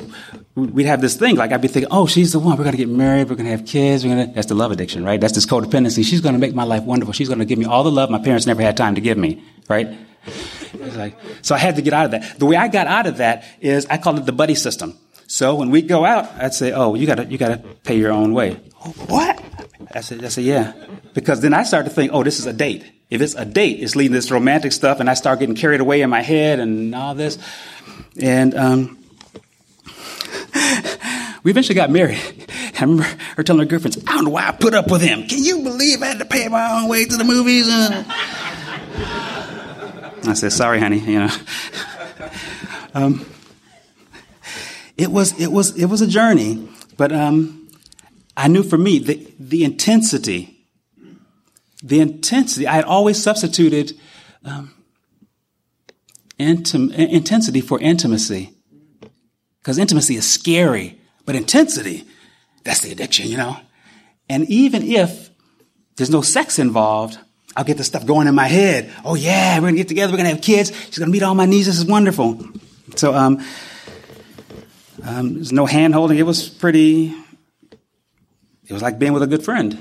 [0.55, 2.57] we'd have this thing like I'd be thinking, oh, she's the one.
[2.57, 3.29] We're gonna get married.
[3.29, 4.03] We're gonna have kids.
[4.03, 4.33] We're gonna.
[4.33, 5.19] That's the love addiction, right?
[5.19, 6.03] That's this codependency.
[6.03, 7.13] She's gonna make my life wonderful.
[7.13, 9.43] She's gonna give me all the love my parents never had time to give me,
[9.67, 9.97] right?
[10.73, 12.37] Like, so I had to get out of that.
[12.37, 14.97] The way I got out of that is I called it the buddy system.
[15.27, 18.33] So when we go out, I'd say, oh, you gotta you gotta pay your own
[18.33, 18.55] way.
[19.07, 19.43] What?
[19.93, 20.73] I said, I said, yeah,
[21.13, 22.83] because then I start to think, oh, this is a date.
[23.09, 26.01] If it's a date, it's leading this romantic stuff, and I start getting carried away
[26.01, 27.39] in my head and all this,
[28.19, 28.99] and um,
[31.43, 32.19] we eventually got married.
[32.77, 33.03] I remember
[33.35, 35.27] her telling her girlfriends, I don't know why I put up with him.
[35.27, 37.65] Can you believe I had to pay my own way to the movies?
[40.27, 41.29] I said, sorry, honey, you know.
[42.91, 43.23] Um,
[44.97, 46.67] it was, it was, it was a journey,
[46.97, 47.69] but, um,
[48.35, 50.58] I knew for me the, the intensity,
[51.83, 53.97] the intensity, I had always substituted,
[54.43, 54.73] um,
[56.39, 58.53] intim- intensity for intimacy.
[59.61, 62.05] Because intimacy is scary, but intensity,
[62.63, 63.57] that's the addiction, you know?
[64.29, 65.29] And even if
[65.95, 67.17] there's no sex involved,
[67.55, 68.91] I'll get the stuff going in my head.
[69.03, 71.45] Oh yeah, we're gonna get together, we're gonna have kids, she's gonna meet all my
[71.45, 72.45] needs, this is wonderful.
[72.95, 73.43] So, um,
[75.03, 76.17] um, there's no hand holding.
[76.17, 77.13] It was pretty,
[78.67, 79.77] it was like being with a good friend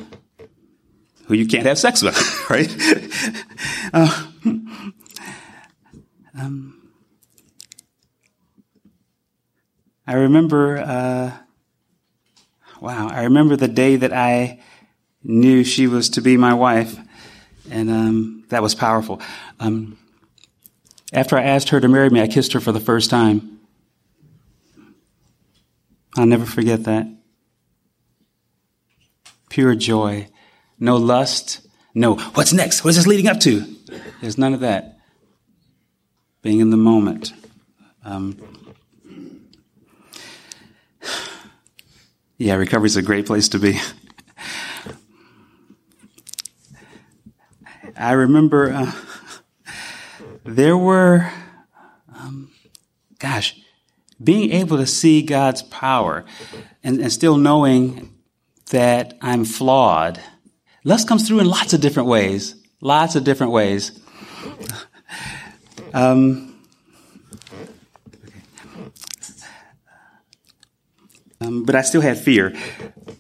[1.29, 2.17] who you can't have sex with,
[2.51, 2.69] right?
[3.93, 4.27] uh,
[6.39, 6.91] um,
[10.07, 11.33] I remember, uh,
[12.81, 14.61] wow, I remember the day that I
[15.23, 16.97] knew she was to be my wife,
[17.71, 19.21] and um, that was powerful.
[19.61, 19.99] Um,
[21.13, 23.61] After I asked her to marry me, I kissed her for the first time.
[26.17, 27.07] I'll never forget that.
[29.51, 30.29] Pure joy.
[30.79, 31.61] No lust.
[31.95, 32.85] No, what's next?
[32.85, 33.65] What's this leading up to?
[34.21, 34.99] There's none of that.
[36.43, 37.33] Being in the moment.
[38.05, 38.39] Um,
[42.37, 43.81] yeah, recovery is a great place to be.
[47.97, 48.93] I remember uh,
[50.45, 51.33] there were,
[52.15, 52.53] um,
[53.19, 53.61] gosh,
[54.23, 56.25] being able to see God's power
[56.85, 58.15] and, and still knowing
[58.71, 60.21] that I'm flawed.
[60.89, 62.55] Lust comes through in lots of different ways.
[62.81, 63.99] Lots of different ways.
[65.95, 66.55] Um,
[71.41, 72.51] um, but I still had fear.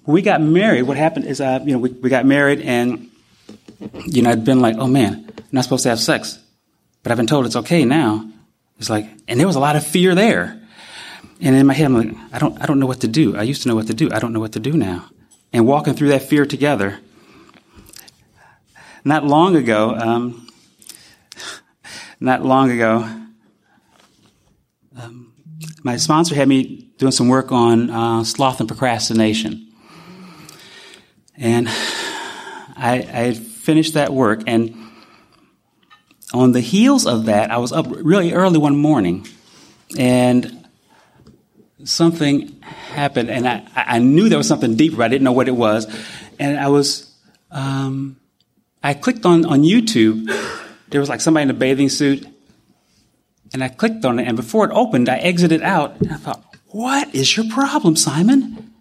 [0.04, 3.08] When we got married, what happened is, uh, you know, we, we got married and,
[4.04, 6.38] you know, I'd been like, oh man, I'm not supposed to have sex.
[7.02, 8.30] But I've been told it's okay now.
[8.78, 10.60] It's like, and there was a lot of fear there.
[11.40, 13.34] And in my head, I'm like, I don't, I don't know what to do.
[13.34, 14.10] I used to know what to do.
[14.12, 15.08] I don't know what to do now.
[15.54, 17.00] And walking through that fear together.
[19.04, 20.48] Not long ago, um,
[22.20, 23.08] not long ago,
[25.00, 25.32] um,
[25.82, 29.68] my sponsor had me doing some work on uh, sloth and procrastination.
[31.36, 31.68] And
[32.76, 34.74] I, I finished that work, and
[36.34, 39.26] on the heels of that, I was up really early one morning,
[39.96, 40.66] and
[41.84, 45.56] something happened, and I, I knew there was something deeper, I didn't know what it
[45.56, 45.86] was.
[46.40, 47.14] And I was,
[47.50, 48.16] um,
[48.82, 50.26] I clicked on, on YouTube.
[50.88, 52.26] There was like somebody in a bathing suit,
[53.52, 56.42] and I clicked on it, and before it opened, I exited out, and I thought,
[56.68, 58.72] what is your problem, Simon?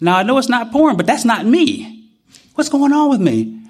[0.00, 2.10] Now I know it's not porn, but that's not me.
[2.54, 3.60] What's going on with me?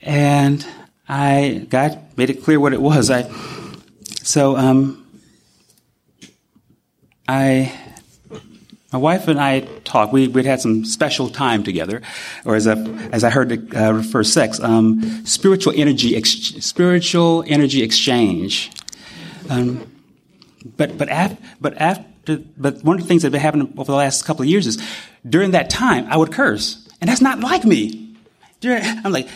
[0.00, 0.66] And
[1.08, 3.10] I God made it clear what it was.
[3.10, 3.30] I
[4.22, 5.06] so um,
[7.28, 7.72] I
[8.92, 10.12] my wife and I talked.
[10.12, 12.02] We we'd had some special time together,
[12.44, 12.74] or as I,
[13.10, 16.30] as I heard it uh, refer sex, um, spiritual energy ex-
[16.64, 18.70] spiritual energy exchange.
[19.48, 19.90] Um,
[20.76, 23.90] but but after but after but one of the things that had been happening over
[23.90, 24.82] the last couple of years is
[25.28, 28.14] during that time I would curse, and that's not like me.
[28.60, 29.28] During, I'm like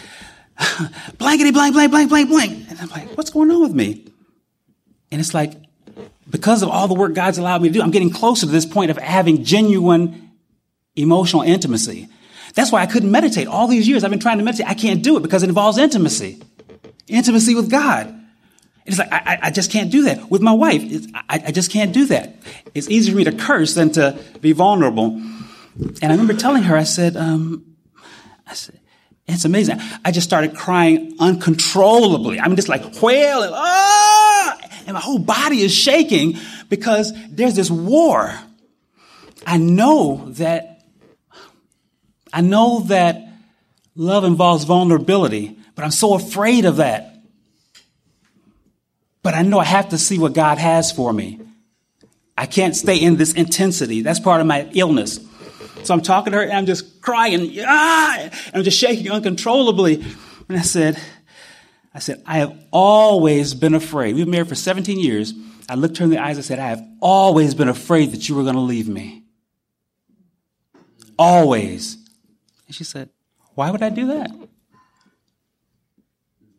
[1.18, 4.04] blankety blank blank blank blank blank, and I'm like, what's going on with me?
[5.10, 5.54] And it's like
[6.28, 8.66] because of all the work God's allowed me to do, I'm getting closer to this
[8.66, 10.30] point of having genuine
[10.96, 12.08] emotional intimacy.
[12.54, 14.02] That's why I couldn't meditate all these years.
[14.02, 14.66] I've been trying to meditate.
[14.66, 16.42] I can't do it because it involves intimacy,
[17.06, 18.12] intimacy with God.
[18.86, 20.30] It's like, I, I just can't do that.
[20.30, 20.82] With my wife,
[21.28, 22.36] I, I just can't do that.
[22.74, 25.20] It's easier for me to curse than to be vulnerable.
[25.76, 27.76] And I remember telling her, I said, um,
[28.46, 28.78] I said,
[29.28, 29.80] it's amazing.
[30.04, 32.38] I just started crying uncontrollably.
[32.38, 34.58] I mean, just like wailing, ah!
[34.86, 38.38] And my whole body is shaking because there's this war.
[39.44, 40.84] I know that,
[42.32, 43.28] I know that
[43.96, 47.16] love involves vulnerability, but I'm so afraid of that.
[49.22, 51.40] But I know I have to see what God has for me.
[52.38, 54.02] I can't stay in this intensity.
[54.02, 55.18] That's part of my illness.
[55.86, 60.04] So I'm talking to her and I'm just crying, ah, and I'm just shaking uncontrollably.
[60.48, 61.00] And I said,
[61.94, 64.14] I said, I have always been afraid.
[64.14, 65.32] We've been married for 17 years.
[65.68, 68.34] I looked her in the eyes I said, I have always been afraid that you
[68.34, 69.24] were going to leave me.
[71.18, 71.96] Always.
[72.66, 73.08] And she said,
[73.54, 74.30] Why would I do that?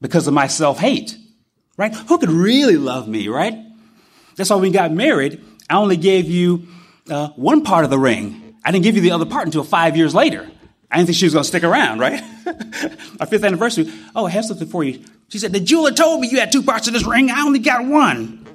[0.02, 1.16] Because of my self hate
[1.78, 1.94] right?
[1.94, 3.56] Who could really love me, right?
[4.36, 6.68] That's why we got married, I only gave you
[7.10, 8.47] uh, one part of the ring.
[8.68, 10.46] I didn't give you the other part until five years later.
[10.92, 12.22] I didn't think she was going to stick around, right?
[13.22, 13.90] Our fifth anniversary.
[14.14, 15.06] Oh, I have something for you.
[15.30, 17.32] She said, The jeweler told me you had two parts of this ring.
[17.32, 18.46] I only got one.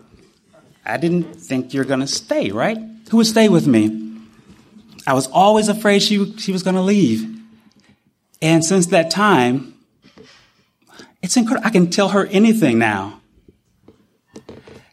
[0.85, 2.77] I didn't think you're going to stay, right?
[3.11, 4.18] Who would stay with me?
[5.07, 7.27] I was always afraid she, she was going to leave.
[8.42, 9.75] And since that time,
[11.22, 11.66] it's incredible.
[11.66, 13.23] I can tell her anything now.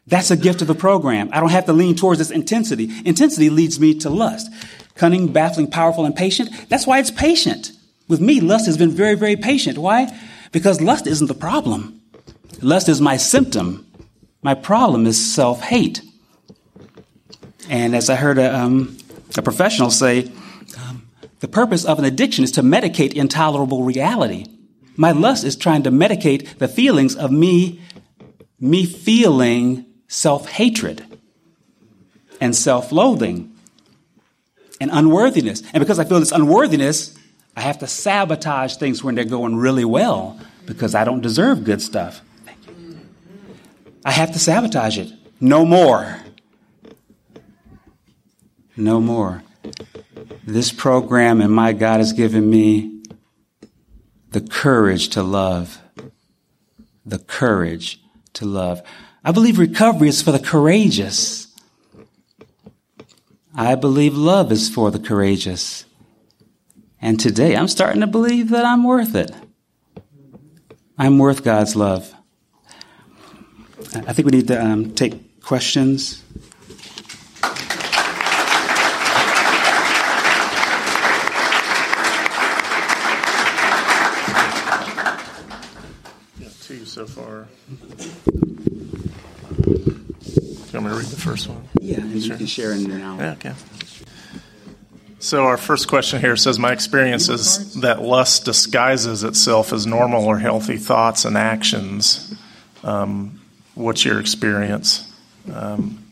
[0.07, 1.29] That's a gift of the program.
[1.33, 2.89] I don't have to lean towards this intensity.
[3.03, 4.49] Intensity leads me to lust.
[4.99, 6.49] Cunning, baffling, powerful, and patient.
[6.67, 7.71] That's why it's patient.
[8.09, 9.77] With me, lust has been very, very patient.
[9.77, 10.13] Why?
[10.51, 12.01] Because lust isn't the problem.
[12.61, 13.89] Lust is my symptom.
[14.41, 16.01] My problem is self hate.
[17.69, 18.97] And as I heard a, um,
[19.37, 20.29] a professional say,
[20.77, 21.07] um,
[21.39, 24.47] the purpose of an addiction is to medicate intolerable reality.
[24.97, 27.79] My lust is trying to medicate the feelings of me,
[28.59, 31.05] me feeling self-hatred
[32.41, 33.55] and self-loathing
[34.79, 35.61] and unworthiness.
[35.73, 37.17] And because I feel this unworthiness,
[37.55, 41.81] I have to sabotage things when they're going really well because I don't deserve good
[41.81, 42.21] stuff.
[44.05, 45.11] I have to sabotage it.
[45.41, 46.17] No more.
[48.77, 49.43] No more.
[50.45, 53.03] This program and my God has given me
[54.31, 55.81] the courage to love.
[57.05, 58.01] The courage
[58.33, 58.81] to love.
[59.23, 61.48] I believe recovery is for the courageous.
[63.59, 65.83] I believe love is for the courageous.
[67.01, 69.31] And today I'm starting to believe that I'm worth it.
[70.97, 72.15] I'm worth God's love.
[73.93, 76.23] I think we need to um, take questions.
[86.85, 87.47] so far.
[87.99, 88.09] You
[90.73, 91.68] want me to read the first one?
[91.89, 93.19] Yeah, and you can share in an hour.
[93.19, 93.53] Yeah, okay.
[95.19, 100.25] So our first question here says, "My experience is that lust disguises itself as normal
[100.25, 102.33] or healthy thoughts and actions.
[102.83, 103.41] Um,
[103.75, 105.11] what's your experience?"
[105.51, 106.05] Um,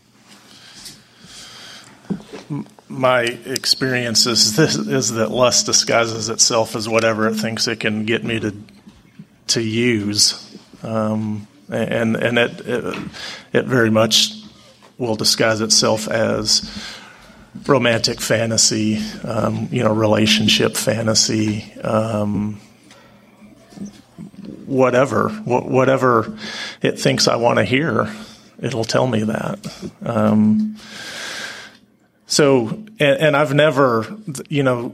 [2.90, 8.06] my experience is this, is that lust disguises itself as whatever it thinks it can
[8.06, 8.56] get me to
[9.48, 12.98] to use, um, and and it, it
[13.54, 14.37] it very much
[14.98, 16.70] will disguise itself as
[17.66, 22.60] romantic fantasy, um, you know, relationship fantasy, um,
[24.66, 26.38] whatever, wh- whatever
[26.82, 28.14] it thinks I want to hear,
[28.60, 29.92] it'll tell me that.
[30.04, 30.78] Um,
[32.26, 32.68] so,
[33.00, 34.06] and, and, I've never,
[34.50, 34.94] you know,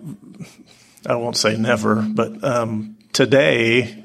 [1.06, 4.04] I won't say never, but um, today,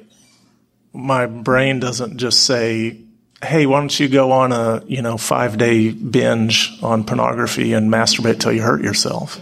[0.95, 2.99] my brain doesn't just say,
[3.43, 7.91] hey, why don't you go on a you know five day binge on pornography and
[7.91, 9.41] masturbate till you hurt yourself?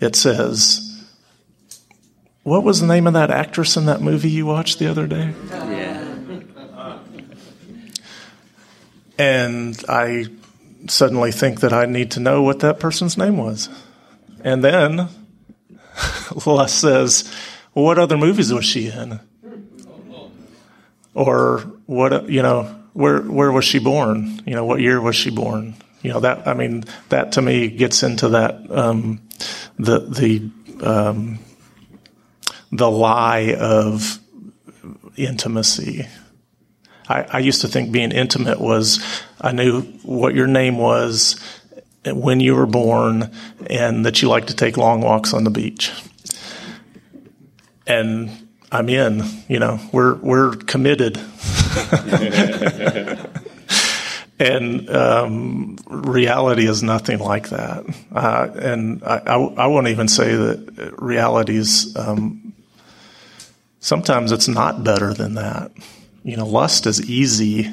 [0.00, 0.82] It says,
[2.42, 5.34] what was the name of that actress in that movie you watched the other day?
[5.50, 6.02] Yeah.
[9.18, 10.26] And I
[10.88, 13.68] suddenly think that I need to know what that person's name was.
[14.44, 15.08] And then
[16.46, 17.32] lust says,
[17.74, 19.20] well, what other movies was she in?
[21.14, 24.40] Or what, you know, where, where was she born?
[24.46, 25.74] You know, what year was she born?
[26.02, 29.20] You know, that, I mean, that to me gets into that, um,
[29.78, 30.50] the, the,
[30.86, 31.38] um,
[32.70, 34.18] the lie of
[35.16, 36.06] intimacy.
[37.08, 39.00] I, I used to think being intimate was
[39.40, 41.40] I knew what your name was,
[42.14, 43.32] when you were born,
[43.68, 45.92] and that you like to take long walks on the beach.
[47.86, 49.22] And I'm in.
[49.48, 51.20] You know, we're we're committed.
[54.38, 57.84] and um, reality is nothing like that.
[58.12, 61.94] Uh, and I, I, I, won't even say that reality is.
[61.96, 62.54] Um,
[63.80, 65.70] sometimes it's not better than that.
[66.24, 67.72] You know, lust is easy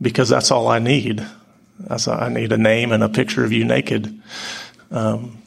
[0.00, 1.24] because that's all I need.
[1.78, 4.20] That's I need a name and a picture of you naked.
[4.90, 5.38] Um,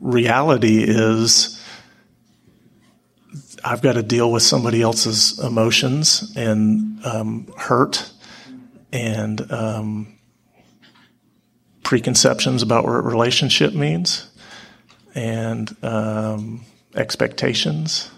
[0.00, 1.60] reality is
[3.64, 8.12] I've got to deal with somebody else's emotions and um, hurt
[8.92, 10.18] and um,
[11.82, 14.30] preconceptions about what relationship means
[15.14, 16.60] and um,
[16.94, 18.10] expectations.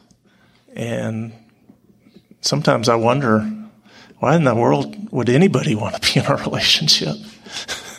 [0.75, 1.33] And
[2.41, 3.41] sometimes I wonder
[4.19, 7.17] why in the world would anybody want to be in a relationship?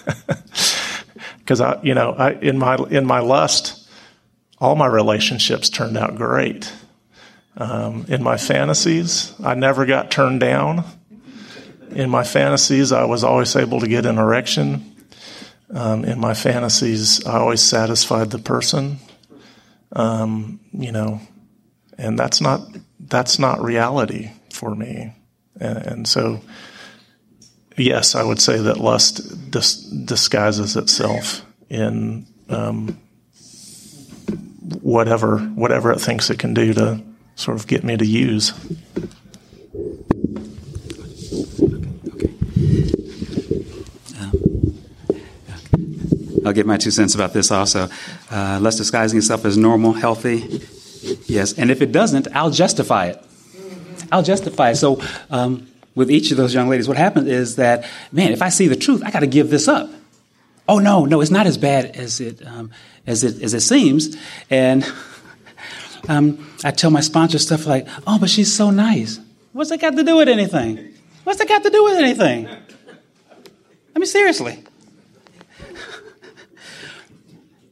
[1.40, 3.88] Because I, you know, I, in my in my lust,
[4.60, 6.70] all my relationships turned out great.
[7.60, 10.84] Um, in my fantasies, I never got turned down.
[11.90, 14.96] In my fantasies, I was always able to get an erection.
[15.72, 19.00] Um, in my fantasies, I always satisfied the person.
[19.92, 21.20] Um, you know,
[21.98, 22.62] and that's not
[23.00, 25.14] that's not reality for me.
[25.60, 26.42] And, and so,
[27.76, 33.00] yes, I would say that lust dis- disguises itself in um,
[34.82, 37.02] whatever whatever it thinks it can do to
[37.38, 38.54] sort of get me to use.
[46.46, 47.90] I'll get my two cents about this also.
[48.32, 50.62] Uh, less disguising itself as normal, healthy.
[51.26, 53.22] Yes, and if it doesn't, I'll justify it.
[54.14, 54.76] I'll justify it.
[54.78, 58.48] So, um, with each of those young ladies, what happens is that, man, if I
[58.48, 59.90] see the truth, I got to give this up.
[60.70, 62.72] Oh no, no, it's not as bad as it um,
[63.06, 64.16] as it as it seems,
[64.50, 64.84] and
[66.08, 69.20] um, I tell my sponsor stuff like, oh, but she's so nice.
[69.54, 70.94] What's that got to do with anything?
[71.24, 72.48] What's that got to do with anything?
[72.48, 74.64] I mean, seriously.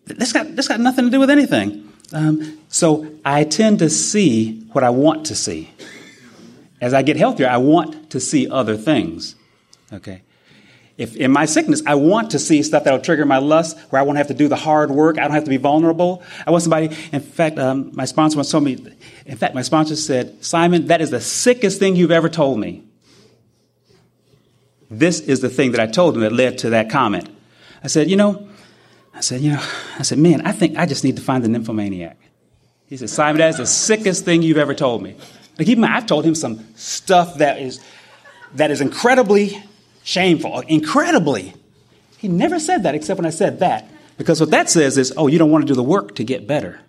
[0.05, 1.91] this got, this got nothing to do with anything.
[2.11, 5.69] Um, so I tend to see what I want to see.
[6.82, 9.36] as I get healthier, I want to see other things.
[9.93, 10.21] Okay.
[10.97, 14.03] If in my sickness, I want to see stuff that'll trigger my lust, where I
[14.03, 15.17] won't have to do the hard work.
[15.17, 16.23] I don't have to be vulnerable.
[16.47, 18.77] I want somebody, in fact, um, my sponsor once told me,
[19.25, 22.83] in fact, my sponsor said, Simon, that is the sickest thing you've ever told me.
[24.89, 27.27] This is the thing that I told him that led to that comment.
[27.83, 28.47] I said, you know,
[29.13, 29.63] I said, you know,
[29.99, 32.17] I said, man, I think I just need to find the nymphomaniac.
[32.87, 35.17] He said, Simon, that is the sickest thing you've ever told me.
[35.57, 37.79] Like, even I've told him some stuff that is,
[38.53, 39.61] that is incredibly
[40.05, 41.53] shameful, incredibly.
[42.17, 43.89] He never said that except when I said that.
[44.17, 46.47] Because what that says is, oh, you don't want to do the work to get
[46.47, 46.79] better.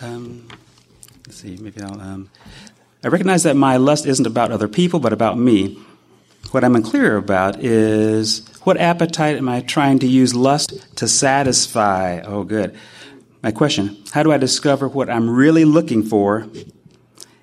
[0.00, 0.48] Um,
[1.26, 2.00] let's see, maybe I'll.
[2.00, 2.30] Um,
[3.04, 5.78] I recognize that my lust isn't about other people, but about me.
[6.50, 12.20] What I'm unclear about is what appetite am I trying to use lust to satisfy?
[12.20, 12.76] Oh, good.
[13.42, 16.48] My question How do I discover what I'm really looking for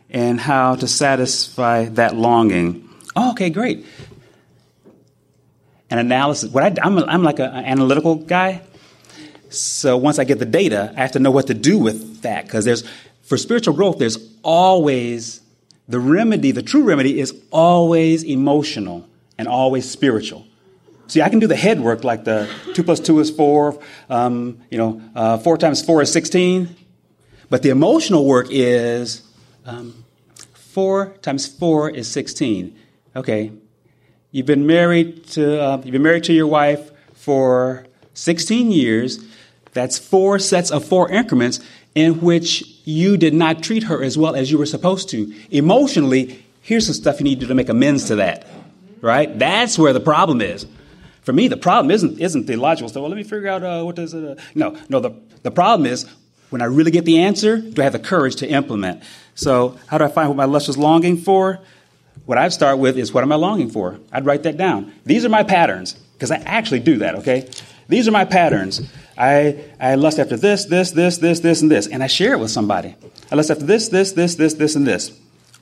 [0.09, 2.89] and how to satisfy that longing?
[3.15, 3.85] Oh, okay, great.
[5.89, 6.51] An analysis.
[6.51, 8.61] What I, am I'm like an analytical guy.
[9.49, 12.45] So once I get the data, I have to know what to do with that
[12.45, 12.87] because there's
[13.23, 13.97] for spiritual growth.
[13.97, 15.41] There's always
[15.87, 16.51] the remedy.
[16.51, 20.45] The true remedy is always emotional and always spiritual.
[21.07, 23.81] See, I can do the head work like the two plus two is four.
[24.09, 26.75] Um, you know, uh, four times four is sixteen.
[27.49, 29.23] But the emotional work is
[29.65, 30.05] um,
[30.53, 32.77] four times four is sixteen.
[33.15, 33.51] Okay,
[34.31, 39.23] you've been married to uh, you've been married to your wife for 16 years.
[39.73, 41.59] That's four sets of four increments
[41.95, 45.33] in which you did not treat her as well as you were supposed to.
[45.51, 48.47] Emotionally, here's some stuff you need to do to make amends to that.
[49.01, 49.37] Right?
[49.37, 50.65] That's where the problem is.
[51.21, 53.01] For me, the problem isn't isn't the logical stuff.
[53.01, 54.37] Well, let me figure out uh, what does it.
[54.37, 54.99] Uh, no, no.
[54.99, 55.11] The
[55.43, 56.05] the problem is
[56.49, 59.03] when I really get the answer, do I have the courage to implement?
[59.35, 61.59] So, how do I find what my lust is longing for?
[62.29, 63.99] What I'd start with is what am I longing for?
[64.11, 64.93] I'd write that down.
[65.03, 67.49] These are my patterns, because I actually do that, okay?
[67.87, 68.87] These are my patterns.
[69.17, 72.39] I, I lust after this, this, this, this, this, and this, and I share it
[72.39, 72.93] with somebody.
[73.31, 75.11] I lust after this, this, this, this, this, and this.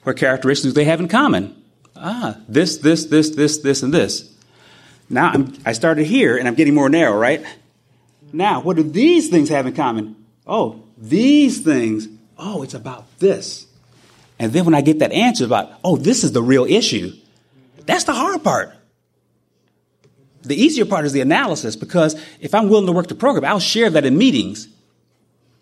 [0.04, 1.56] What characteristics do they have in common?
[1.96, 4.30] Ah, this, this, this, this, this, and this.
[5.10, 7.46] Now I'm, I started here, and I'm getting more narrow, right?
[8.34, 10.18] Now, what do these things have in common?
[10.46, 12.10] Oh, these things.
[12.38, 13.67] Oh, it's about this.
[14.40, 17.14] And then when I get that answer about, oh, this is the real issue,
[17.86, 18.74] that's the hard part.
[20.44, 23.60] The easier part is the analysis because if I'm willing to work the program, I'll
[23.60, 24.68] share that in meetings.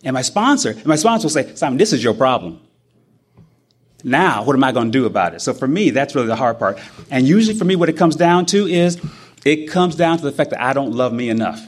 [0.03, 2.61] And my sponsor, and my sponsor will say, Simon, this is your problem.
[4.03, 5.41] Now, what am I going to do about it?
[5.41, 6.79] So for me, that's really the hard part.
[7.09, 8.99] And usually for me, what it comes down to is
[9.43, 11.67] it comes down to the fact that I don't love me enough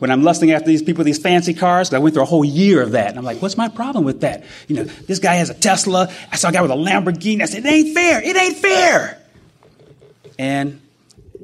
[0.00, 2.80] when I'm lusting after these people, these fancy cars, I went through a whole year
[2.80, 3.10] of that.
[3.10, 4.44] And I'm like, what's my problem with that?
[4.66, 6.10] You know, this guy has a Tesla.
[6.32, 7.42] I saw a guy with a Lamborghini.
[7.42, 8.22] I said, it ain't fair.
[8.22, 9.22] It ain't fair.
[10.38, 10.80] And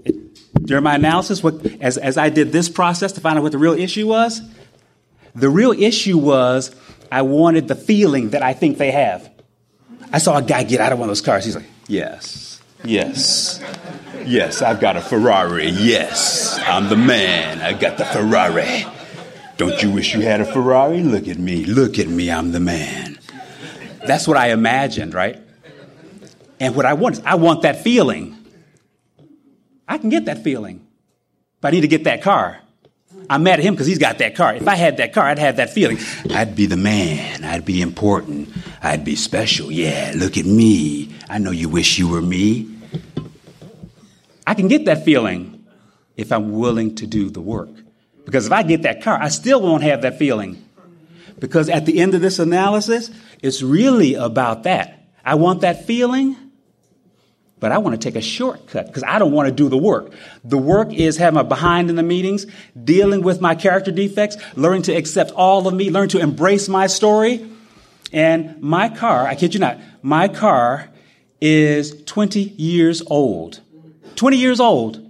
[0.06, 3.52] it, during my analysis, what, as, as I did this process to find out what
[3.52, 4.40] the real issue was,
[5.34, 6.74] the real issue was
[7.12, 9.30] I wanted the feeling that I think they have.
[10.10, 11.44] I saw a guy get out of one of those cars.
[11.44, 12.55] He's like, yes,
[12.88, 13.60] yes.
[14.24, 15.68] Yes, I've got a Ferrari.
[15.68, 17.60] Yes, I'm the man.
[17.60, 18.86] I got the Ferrari.
[19.56, 21.02] Don't you wish you had a Ferrari?
[21.02, 21.64] Look at me.
[21.64, 22.30] Look at me.
[22.30, 23.18] I'm the man.
[24.06, 25.40] That's what I imagined, right?
[26.60, 28.36] And what I want is I want that feeling.
[29.88, 30.86] I can get that feeling.
[31.60, 32.58] But I need to get that car.
[33.28, 34.54] I'm mad at him because he's got that car.
[34.54, 35.98] If I had that car, I'd have that feeling.
[36.30, 37.44] I'd be the man.
[37.44, 38.48] I'd be important.
[38.82, 39.72] I'd be special.
[39.72, 41.14] Yeah, look at me.
[41.28, 42.75] I know you wish you were me.
[44.46, 45.64] I can get that feeling
[46.16, 47.70] if I'm willing to do the work.
[48.24, 50.62] Because if I get that car, I still won't have that feeling.
[51.38, 53.10] Because at the end of this analysis,
[53.42, 55.08] it's really about that.
[55.24, 56.36] I want that feeling,
[57.58, 60.12] but I want to take a shortcut because I don't want to do the work.
[60.44, 62.46] The work is having a behind in the meetings,
[62.82, 66.86] dealing with my character defects, learning to accept all of me, learn to embrace my
[66.86, 67.48] story.
[68.12, 70.88] And my car, I kid you not, my car
[71.40, 73.60] is 20 years old.
[74.16, 75.02] 20 years old.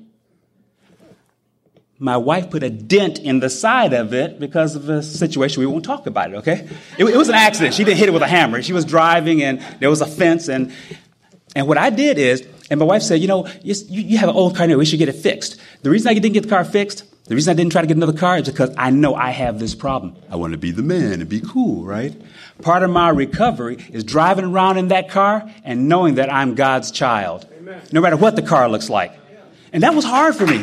[1.99, 5.61] My wife put a dent in the side of it because of a situation.
[5.61, 6.68] We won't talk about it, okay?
[6.99, 7.74] It, it was an accident.
[7.74, 8.61] She didn't hit it with a hammer.
[8.61, 10.49] She was driving and there was a fence.
[10.49, 10.72] And,
[11.55, 14.35] and what I did is, and my wife said, you know, you, you have an
[14.35, 14.77] old car now.
[14.77, 15.59] We should get it fixed.
[15.83, 17.97] The reason I didn't get the car fixed, the reason I didn't try to get
[17.97, 20.16] another car is because I know I have this problem.
[20.31, 22.14] I want to be the man and be cool, right?
[22.62, 26.91] Part of my recovery is driving around in that car and knowing that I'm God's
[26.91, 27.47] child
[27.93, 29.12] no matter what the car looks like.
[29.72, 30.59] And that was hard for me.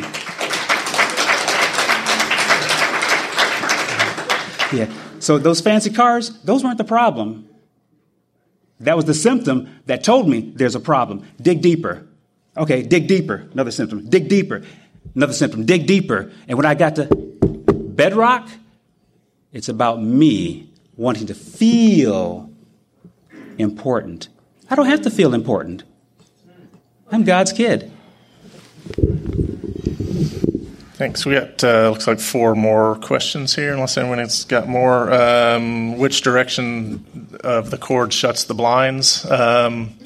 [4.76, 4.92] Yeah.
[5.20, 7.48] So those fancy cars, those weren't the problem.
[8.80, 11.24] That was the symptom that told me there's a problem.
[11.40, 12.06] Dig deeper.
[12.56, 13.48] Okay, dig deeper.
[13.52, 14.08] Another symptom.
[14.08, 14.62] Dig deeper.
[15.14, 15.64] Another symptom.
[15.64, 16.32] Dig deeper.
[16.48, 18.48] And when I got to bedrock,
[19.52, 22.50] it's about me wanting to feel
[23.58, 24.28] important.
[24.70, 25.84] I don't have to feel important.
[27.10, 27.92] I'm God's kid.
[30.94, 31.26] Thanks.
[31.26, 35.12] We got uh, looks like four more questions here, unless anyone's got more.
[35.12, 39.28] Um, which direction of the cord shuts the blinds?
[39.28, 39.94] Um,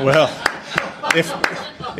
[0.00, 0.28] well,
[1.14, 1.32] if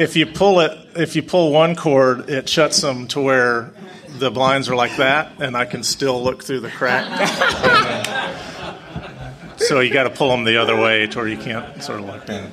[0.00, 3.70] if you pull it, if you pull one cord, it shuts them to where
[4.18, 7.04] the blinds are like that, and I can still look through the crack.
[9.58, 12.06] so you got to pull them the other way to where you can't sort of
[12.06, 12.50] look in.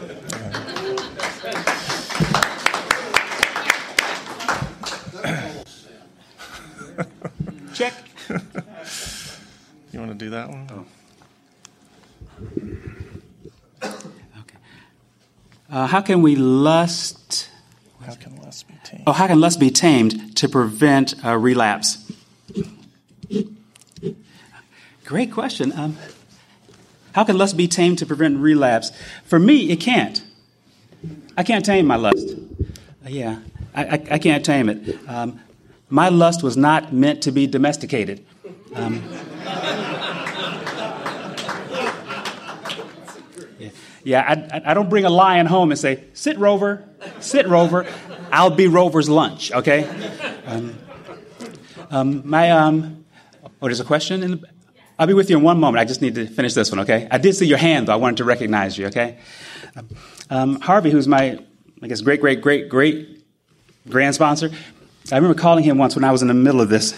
[7.73, 7.93] Check.
[9.93, 10.67] you want to do that one?
[10.69, 10.85] Oh.
[15.69, 17.49] Uh, how can we lust?
[18.05, 19.03] How can lust be tamed?
[19.05, 22.09] Oh, how can lust be tamed to prevent a relapse?
[25.03, 25.73] Great question.
[25.73, 25.97] Um,
[27.11, 28.91] how can lust be tamed to prevent relapse?
[29.25, 30.23] For me, it can't.
[31.35, 32.29] I can't tame my lust.
[33.05, 33.39] Uh, yeah,
[33.75, 34.97] I, I, I, can't tame it.
[35.07, 35.39] Um,
[35.89, 38.25] my lust was not meant to be domesticated.
[38.73, 39.03] Um,
[44.07, 46.87] yeah, I, I, don't bring a lion home and say, sit, Rover,
[47.19, 47.85] sit, Rover.
[48.31, 49.83] I'll be Rover's lunch, okay?
[50.45, 50.77] Um,
[51.89, 53.05] um, my, um,
[53.43, 54.23] oh, there's a question?
[54.23, 54.49] In the,
[54.97, 55.81] I'll be with you in one moment.
[55.81, 57.09] I just need to finish this one, okay?
[57.11, 57.93] I did see your hand, though.
[57.93, 59.19] I wanted to recognize you, okay?
[60.29, 61.37] Um, Harvey, who's my,
[61.81, 63.25] I guess, great, great, great, great
[63.89, 64.51] grand sponsor,
[65.11, 66.93] I remember calling him once when I was in the middle of this.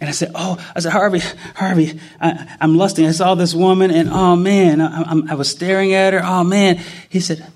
[0.00, 1.20] And I said, Oh, I said, Harvey,
[1.54, 3.06] Harvey, I, am lusting.
[3.06, 6.20] I saw this woman, and oh man, I, I, was staring at her.
[6.22, 6.80] Oh man.
[7.08, 7.50] He said,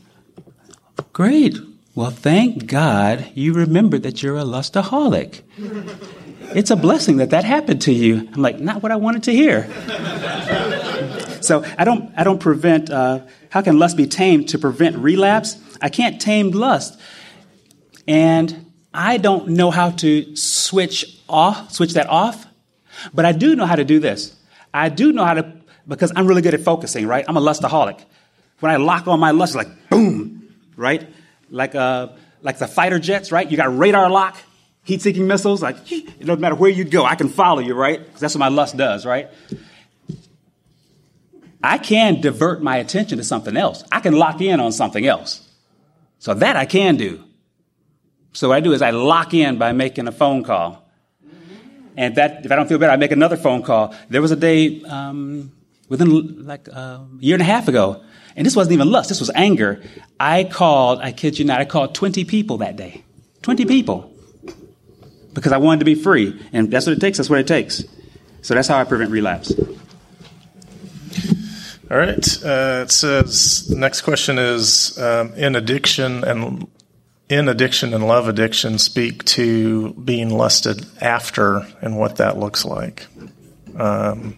[1.12, 1.58] Great.
[1.94, 5.42] Well, thank God you remembered that you're a lustaholic.
[6.54, 8.28] It's a blessing that that happened to you.
[8.32, 9.70] I'm like, not what I wanted to hear.
[11.42, 15.56] so I don't, I don't prevent, uh, how can lust be tamed to prevent relapse?
[15.80, 16.98] I can't tame lust.
[18.08, 22.46] And I don't know how to switch off, switch that off,
[23.14, 24.36] but I do know how to do this.
[24.72, 25.52] I do know how to,
[25.86, 27.24] because I'm really good at focusing, right?
[27.26, 28.00] I'm a lustaholic.
[28.60, 31.08] When I lock on my lust, it's like boom, right?
[31.50, 32.08] Like, uh,
[32.42, 33.50] like the fighter jets, right?
[33.50, 34.36] You got radar lock,
[34.84, 38.04] heat seeking missiles, like, it doesn't matter where you go, I can follow you, right?
[38.04, 39.28] Because that's what my lust does, right?
[41.62, 43.84] I can divert my attention to something else.
[43.92, 45.46] I can lock in on something else.
[46.18, 47.24] So that I can do.
[48.32, 50.79] So what I do is I lock in by making a phone call.
[51.96, 53.94] And that, if I don't feel better, I make another phone call.
[54.08, 55.52] There was a day um,
[55.88, 58.02] within like a year and a half ago,
[58.36, 59.82] and this wasn't even lust, this was anger.
[60.18, 63.04] I called, I kid you not, I called 20 people that day.
[63.42, 64.12] 20 people.
[65.32, 66.40] Because I wanted to be free.
[66.52, 67.84] And that's what it takes, that's what it takes.
[68.42, 69.52] So that's how I prevent relapse.
[71.90, 72.44] All right.
[72.44, 76.68] Uh, it says the next question is um, in addiction and
[77.30, 83.06] in addiction and love addiction speak to being lusted after and what that looks like.
[83.76, 84.36] Um,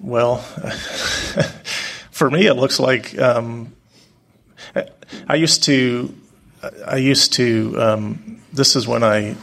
[0.00, 0.36] well,
[2.12, 3.74] for me, it looks like um,
[5.26, 6.14] I used to.
[6.86, 7.74] I used to.
[7.76, 9.34] Um, this is when I.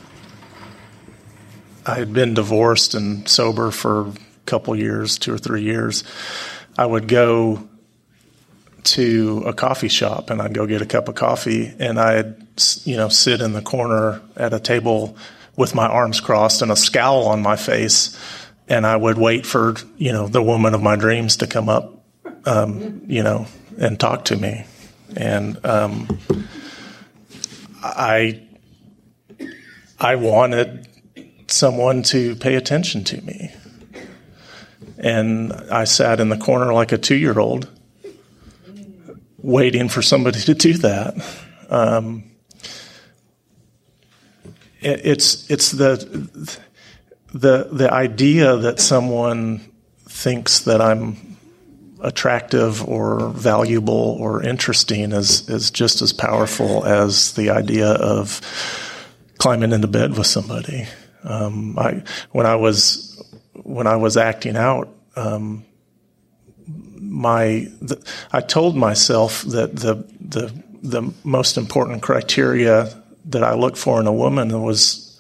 [1.86, 4.14] I had been divorced and sober for a
[4.46, 6.04] couple years, two or three years.
[6.78, 7.68] I would go
[8.84, 12.36] to a coffee shop and I'd go get a cup of coffee and I'd,
[12.84, 15.18] you know, sit in the corner at a table
[15.56, 18.18] with my arms crossed and a scowl on my face.
[18.68, 22.04] And I would wait for, you know, the woman of my dreams to come up,
[22.46, 24.66] um, you know, and talk to me.
[25.16, 26.20] And, um,
[27.84, 28.44] I,
[30.00, 30.88] I wanted
[31.48, 33.52] someone to pay attention to me.
[34.98, 37.68] And I sat in the corner like a two year old
[39.42, 41.16] waiting for somebody to do that.
[41.70, 42.24] Um,
[44.82, 45.96] it, it's it's the
[47.34, 49.62] the the idea that someone
[50.08, 51.38] thinks that I'm
[52.02, 58.42] attractive or valuable or interesting is is just as powerful as the idea of
[59.38, 60.88] climbing into bed with somebody.
[61.24, 63.24] Um, I when I was
[63.54, 65.66] when I was acting out, um,
[67.00, 68.02] my the,
[68.32, 72.94] I told myself that the the the most important criteria
[73.26, 75.20] that I look for in a woman was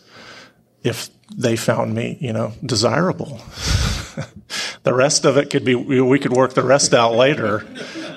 [0.83, 3.39] if they found me, you know, desirable.
[4.83, 7.65] the rest of it could be we could work the rest out later.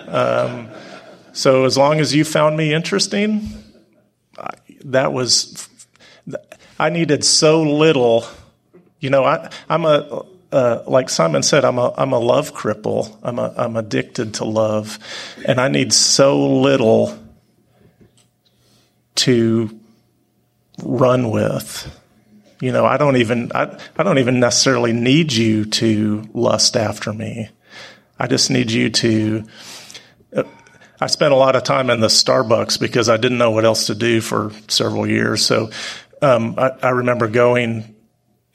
[0.09, 0.68] Um,
[1.32, 3.49] so as long as you found me interesting,
[4.85, 5.68] that was
[6.78, 8.26] I needed so little.
[9.01, 10.24] You know, I, I'm a
[10.55, 13.18] uh, like Simon said, I'm a I'm a love cripple.
[13.24, 15.00] I'm a I'm addicted to love,
[15.44, 17.18] and I need so little
[19.16, 19.80] to
[20.80, 22.00] run with.
[22.61, 27.12] You know, I don't even I, I don't even necessarily need you to lust after
[27.12, 27.48] me.
[28.16, 29.44] I just need you to.
[30.36, 30.44] Uh,
[31.00, 33.86] I spent a lot of time in the Starbucks because I didn't know what else
[33.86, 35.44] to do for several years.
[35.44, 35.70] So
[36.22, 37.93] um, I, I remember going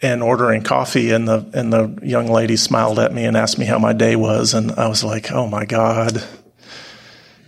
[0.01, 3.65] and ordering coffee, and the and the young lady smiled at me and asked me
[3.65, 6.23] how my day was, and I was like, "Oh my God,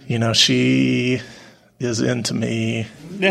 [0.08, 1.22] you know, she
[1.80, 2.88] is into me."
[3.20, 3.30] you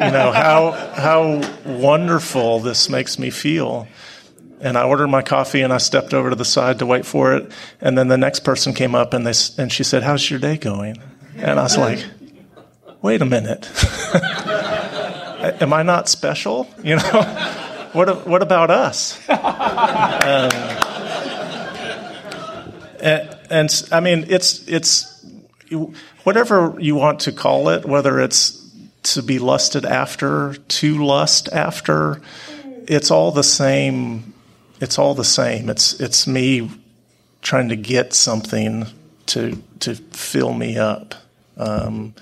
[0.00, 3.86] know how how wonderful this makes me feel.
[4.62, 7.32] And I ordered my coffee and I stepped over to the side to wait for
[7.32, 7.50] it.
[7.80, 9.32] And then the next person came up and they
[9.62, 10.96] and she said, "How's your day going?"
[11.36, 12.04] And I was like,
[13.00, 13.70] "Wait a minute."
[15.40, 16.68] am I not special?
[16.82, 17.02] You know,
[17.92, 19.18] what what about us?
[20.20, 20.50] Um,
[23.00, 25.24] and, and I mean, it's it's
[26.24, 28.60] whatever you want to call it, whether it's
[29.02, 32.20] to be lusted after, to lust after,
[32.86, 34.34] it's all the same.
[34.80, 35.70] It's all the same.
[35.70, 36.70] It's it's me
[37.42, 38.86] trying to get something
[39.26, 41.14] to to fill me up,
[41.56, 42.14] um,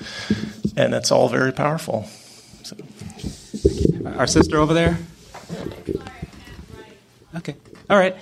[0.76, 2.06] and it's all very powerful.
[4.16, 4.98] Our sister over there?
[7.36, 7.54] Okay.
[7.88, 8.16] All right.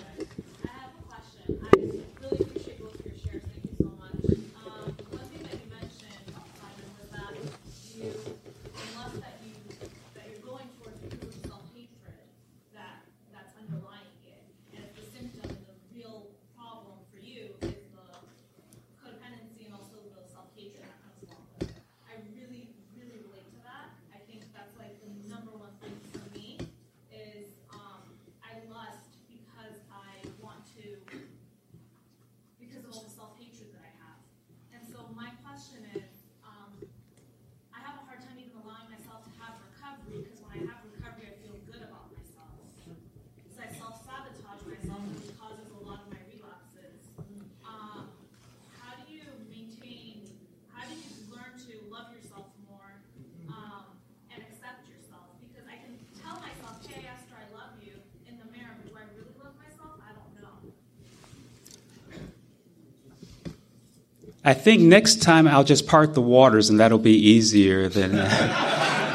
[64.47, 68.15] I think next time I'll just part the waters and that'll be easier than.
[68.15, 68.29] Uh,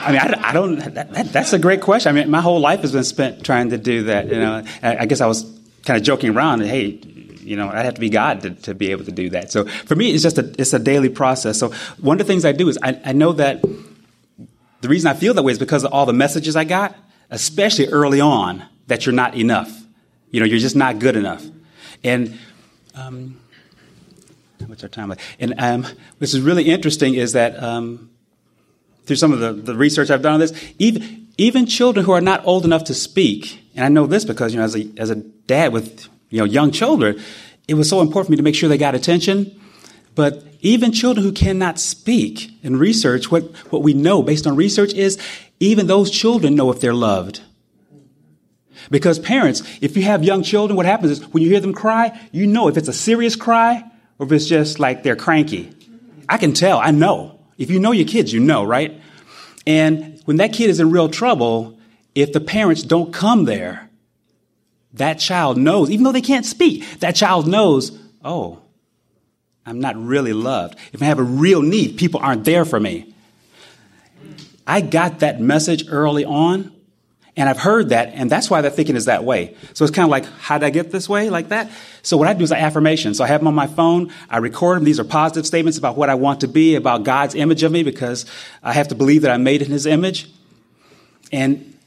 [0.03, 0.75] I mean, I, I don't.
[0.93, 2.09] That, that, that's a great question.
[2.09, 4.27] I mean, my whole life has been spent trying to do that.
[4.27, 5.43] You know, I, I guess I was
[5.85, 6.63] kind of joking around.
[6.63, 6.99] Hey,
[7.43, 9.51] you know, I have to be God to, to, be able to do that.
[9.51, 11.57] So for me, it's just a it's a daily process.
[11.57, 11.69] So
[12.01, 13.61] one of the things I do is I, I know that
[14.81, 16.93] the reason I feel that way is because of all the messages I got,
[17.29, 19.71] especially early on, that you're not enough.
[20.29, 21.45] You know, you're just not good enough.
[22.03, 22.37] And
[22.95, 23.39] um,
[24.67, 25.09] what's our time?
[25.09, 25.19] like?
[25.39, 25.85] And um,
[26.19, 28.09] is really interesting is that um,
[29.05, 32.21] through some of the, the research I've done on this, even even children who are
[32.21, 35.09] not old enough to speak, and I know this because you know as a as
[35.09, 37.19] a dad with you know young children,
[37.67, 39.59] it was so important for me to make sure they got attention.
[40.13, 44.93] But even children who cannot speak in research, what, what we know based on research
[44.93, 45.17] is
[45.59, 47.41] even those children know if they're loved.
[48.89, 52.19] Because parents, if you have young children, what happens is when you hear them cry,
[52.31, 53.89] you know if it's a serious cry
[54.21, 55.73] or if it's just like they're cranky.
[56.29, 57.39] I can tell, I know.
[57.57, 59.01] If you know your kids, you know, right?
[59.65, 61.79] And when that kid is in real trouble,
[62.13, 63.89] if the parents don't come there,
[64.93, 68.61] that child knows, even though they can't speak, that child knows, oh,
[69.65, 70.77] I'm not really loved.
[70.93, 73.15] If I have a real need, people aren't there for me.
[74.67, 76.71] I got that message early on.
[77.37, 79.55] And I've heard that, and that's why they're thinking is that way.
[79.73, 81.71] So it's kind of like, how did I get this way like that?
[82.01, 83.13] So what I do is I affirmation.
[83.13, 84.11] So I have them on my phone.
[84.29, 84.83] I record them.
[84.83, 87.83] These are positive statements about what I want to be, about God's image of me,
[87.83, 88.25] because
[88.61, 90.29] I have to believe that I'm made in His image.
[91.31, 91.77] And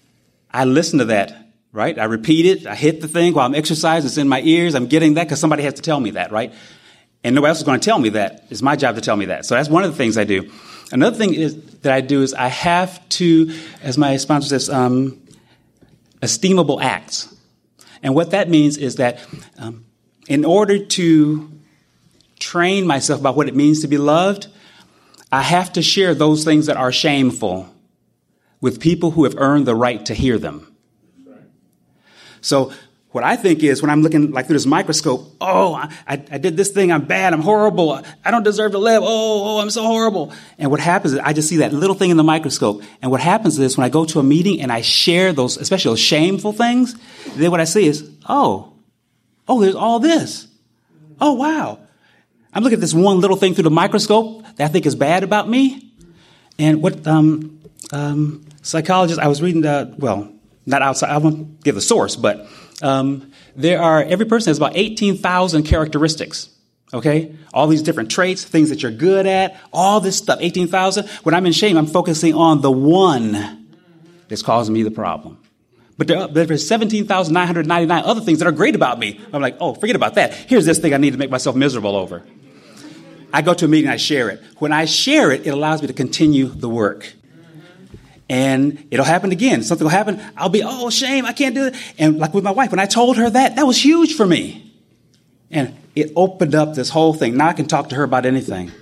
[0.51, 1.37] I listen to that,
[1.73, 1.99] right?
[1.99, 2.67] I repeat it.
[2.67, 4.07] I hit the thing while I'm exercising.
[4.07, 4.75] It's in my ears.
[4.75, 6.55] I'm getting that because somebody has to tell me that, right?
[7.23, 8.45] And nobody else is going to tell me that.
[8.49, 9.45] It's my job to tell me that.
[9.45, 10.51] So that's one of the things I do.
[10.93, 15.21] Another thing is that I do is I have to, as my sponsor says, um,
[16.25, 17.35] esteemable acts.
[18.03, 19.21] And what that means is that
[19.59, 19.87] um,
[20.29, 21.51] in order to
[22.39, 24.49] train myself about what it means to be loved,
[25.33, 27.69] I have to share those things that are shameful
[28.61, 30.75] with people who have earned the right to hear them.
[32.41, 32.73] So
[33.15, 36.57] What I think is when I'm looking like through this microscope, oh, I, I did
[36.57, 39.85] this thing, I'm bad, I'm horrible, I don't deserve to live, oh, oh, I'm so
[39.85, 40.33] horrible.
[40.59, 42.83] And what happens is I just see that little thing in the microscope.
[43.01, 45.93] And what happens is when I go to a meeting and I share those, especially
[45.93, 46.97] those shameful things,
[47.37, 48.73] then what I see is, oh,
[49.47, 50.49] oh, there's all this.
[51.21, 51.79] Oh, wow.
[52.53, 55.23] I'm looking at this one little thing through the microscope that I think is bad
[55.23, 55.93] about me.
[56.59, 57.61] And what um,
[57.93, 60.33] um, psychologist, I was reading the, well,
[60.67, 62.49] not outside, I won't give the source, but
[62.83, 66.51] um, there are, every person has about 18,000 characteristics.
[66.93, 67.35] Okay?
[67.53, 71.09] All these different traits, things that you're good at, all this stuff, 18,000.
[71.23, 73.67] When I'm in shame, I'm focusing on the one
[74.29, 75.39] that's causing me the problem.
[75.97, 79.21] But there, are, there's 17,999 other things that are great about me.
[79.33, 80.35] I'm like, oh, forget about that.
[80.35, 82.23] Here's this thing I need to make myself miserable over.
[83.33, 84.41] I go to a meeting, I share it.
[84.59, 87.13] When I share it, it allows me to continue the work
[88.29, 89.63] and it'll happen again.
[89.63, 90.21] Something will happen.
[90.37, 91.77] I'll be, oh, shame, I can't do it.
[91.99, 94.73] And like with my wife, when I told her that, that was huge for me.
[95.51, 97.37] And it opened up this whole thing.
[97.37, 98.73] Now I can talk to her about anything.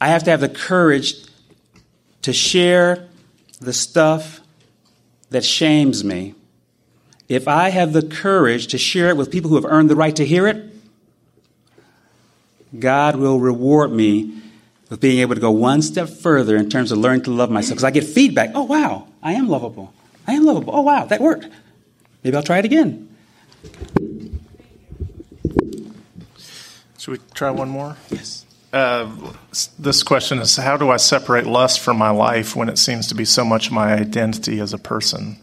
[0.00, 1.14] I have to have the courage
[2.22, 3.08] to share
[3.60, 4.40] the stuff
[5.30, 6.34] that shames me.
[7.28, 10.14] If I have the courage to share it with people who have earned the right
[10.16, 10.74] to hear it,
[12.78, 14.42] God will reward me
[14.94, 17.70] with being able to go one step further in terms of learning to love myself.
[17.70, 18.52] Because I get feedback.
[18.54, 19.92] Oh, wow, I am lovable.
[20.24, 20.72] I am lovable.
[20.72, 21.48] Oh, wow, that worked.
[22.22, 23.08] Maybe I'll try it again.
[26.96, 27.96] Should we try one more?
[28.08, 28.46] Yes.
[28.72, 29.10] Uh,
[29.80, 33.16] this question is How do I separate lust from my life when it seems to
[33.16, 35.38] be so much my identity as a person?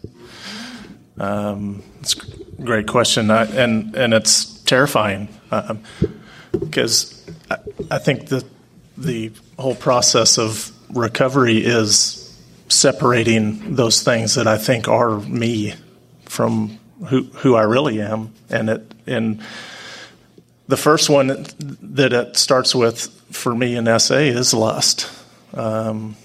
[1.18, 5.28] Um, it's a great question, uh, and, and it's terrifying
[6.58, 7.58] because um,
[7.90, 8.44] I, I think that
[9.02, 12.18] the whole process of recovery is
[12.68, 15.74] separating those things that I think are me
[16.26, 16.78] from
[17.08, 19.42] who who I really am, and it and
[20.68, 25.10] the first one that it starts with for me in SA is lust.
[25.52, 26.16] Um,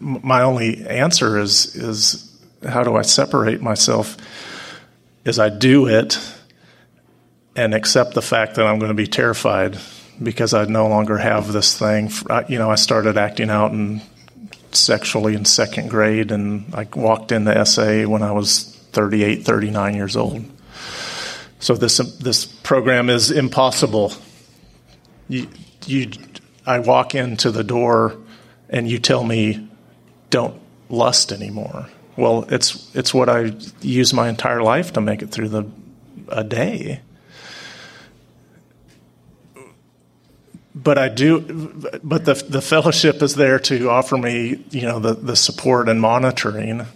[0.00, 2.24] my only answer is is
[2.66, 4.16] how do I separate myself?
[5.24, 6.18] Is I do it
[7.54, 9.78] and accept the fact that I'm going to be terrified
[10.22, 12.10] because I no longer have this thing.
[12.48, 14.02] You know, I started acting out and
[14.72, 20.16] sexually in second grade, and I walked into SA when I was 38, 39 years
[20.16, 20.44] old.
[21.60, 24.12] So this this program is impossible.
[25.28, 25.48] You,
[25.86, 26.10] you,
[26.64, 28.16] I walk into the door,
[28.68, 29.68] and you tell me,
[30.30, 35.30] "Don't lust anymore." Well, it's it's what I use my entire life to make it
[35.30, 35.66] through the
[36.28, 37.00] a day.
[40.82, 41.40] But I do,
[42.04, 46.00] but the the fellowship is there to offer me, you know, the the support and
[46.00, 46.86] monitoring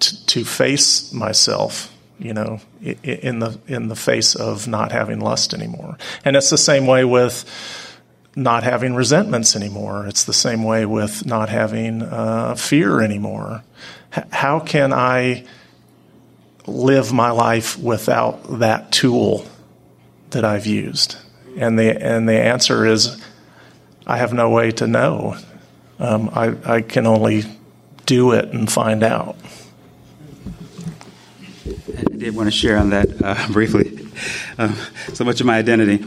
[0.00, 5.54] to, to face myself, you know, in the in the face of not having lust
[5.54, 5.96] anymore.
[6.24, 7.44] And it's the same way with
[8.36, 10.06] not having resentments anymore.
[10.06, 13.62] It's the same way with not having uh, fear anymore.
[14.16, 15.44] H- how can I
[16.66, 19.46] live my life without that tool
[20.30, 21.16] that I've used?
[21.56, 23.22] And the, and the answer is
[24.06, 25.36] I have no way to know.
[25.98, 27.44] Um, I, I can only
[28.06, 29.36] do it and find out.
[31.66, 34.08] I did want to share on that uh, briefly.
[34.58, 34.76] Um,
[35.12, 36.04] so much of my identity.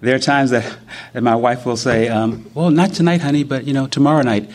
[0.00, 0.76] There are times that,
[1.12, 4.50] that my wife will say, um, "Well, not tonight, honey, but you know, tomorrow night."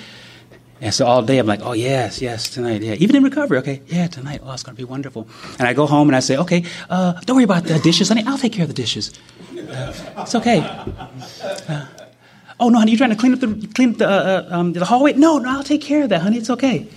[0.79, 3.81] And so all day I'm like, "Oh yes, yes, tonight, yeah." Even in recovery, okay,
[3.87, 4.41] yeah, tonight.
[4.43, 5.27] Oh, it's going to be wonderful.
[5.57, 8.23] And I go home and I say, "Okay, uh, don't worry about the dishes, honey.
[8.27, 9.11] I'll take care of the dishes."
[9.53, 10.59] It's okay.
[10.59, 11.85] Uh,
[12.59, 14.73] oh no, honey, you're trying to clean up the clean up the, uh, uh, um,
[14.73, 15.13] the hallway.
[15.13, 16.37] No, no, I'll take care of that, honey.
[16.37, 16.87] It's okay.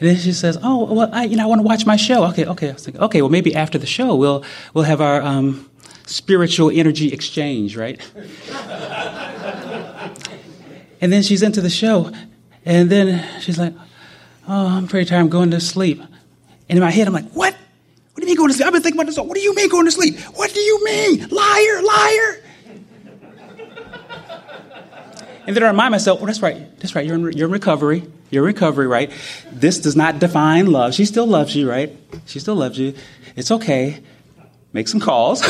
[0.00, 2.24] And then she says, "Oh, well, I, you know, I want to watch my show."
[2.30, 2.70] Okay, okay.
[2.70, 4.42] I was thinking, okay, well, maybe after the show, we'll
[4.72, 5.70] we'll have our um,
[6.06, 8.00] spiritual energy exchange, right?
[11.00, 12.10] and then she's into the show,
[12.64, 13.74] and then she's like,
[14.48, 15.20] "Oh, I'm pretty tired.
[15.20, 17.54] I'm going to sleep." And in my head, I'm like, "What?
[18.14, 18.66] What do you mean going to sleep?
[18.68, 19.26] I've been thinking about this all.
[19.26, 20.20] What do you mean going to sleep?
[20.36, 21.28] What do you mean?
[21.30, 22.40] Liar, liar.
[25.48, 26.78] and then I remind myself, oh, that's right.
[26.78, 27.04] That's right.
[27.04, 28.04] You're in, you're in recovery.
[28.30, 29.10] You're in recovery, right?
[29.50, 30.94] This does not define love.
[30.94, 31.90] She still loves you, right?
[32.26, 32.94] She still loves you.
[33.34, 34.00] It's okay.
[34.72, 35.40] Make some calls.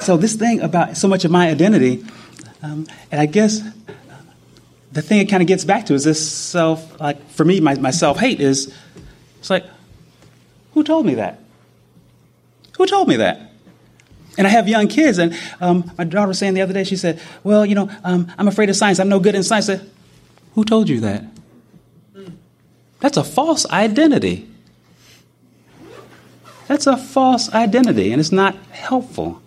[0.00, 2.04] so this thing about so much of my identity,
[2.62, 3.60] um, and I guess
[4.92, 7.74] the thing it kind of gets back to is this self, like for me, my,
[7.74, 8.74] my self hate is
[9.38, 9.64] it's like,
[10.74, 11.40] who told me that?
[12.76, 13.52] Who told me that?
[14.36, 16.96] And I have young kids, and um, my daughter was saying the other day, she
[16.96, 19.00] said, Well, you know, um, I'm afraid of science.
[19.00, 19.66] I'm no good in science.
[19.66, 19.90] Said,
[20.54, 21.24] Who told you that?
[23.00, 24.48] That's a false identity.
[26.68, 29.42] That's a false identity, and it's not helpful.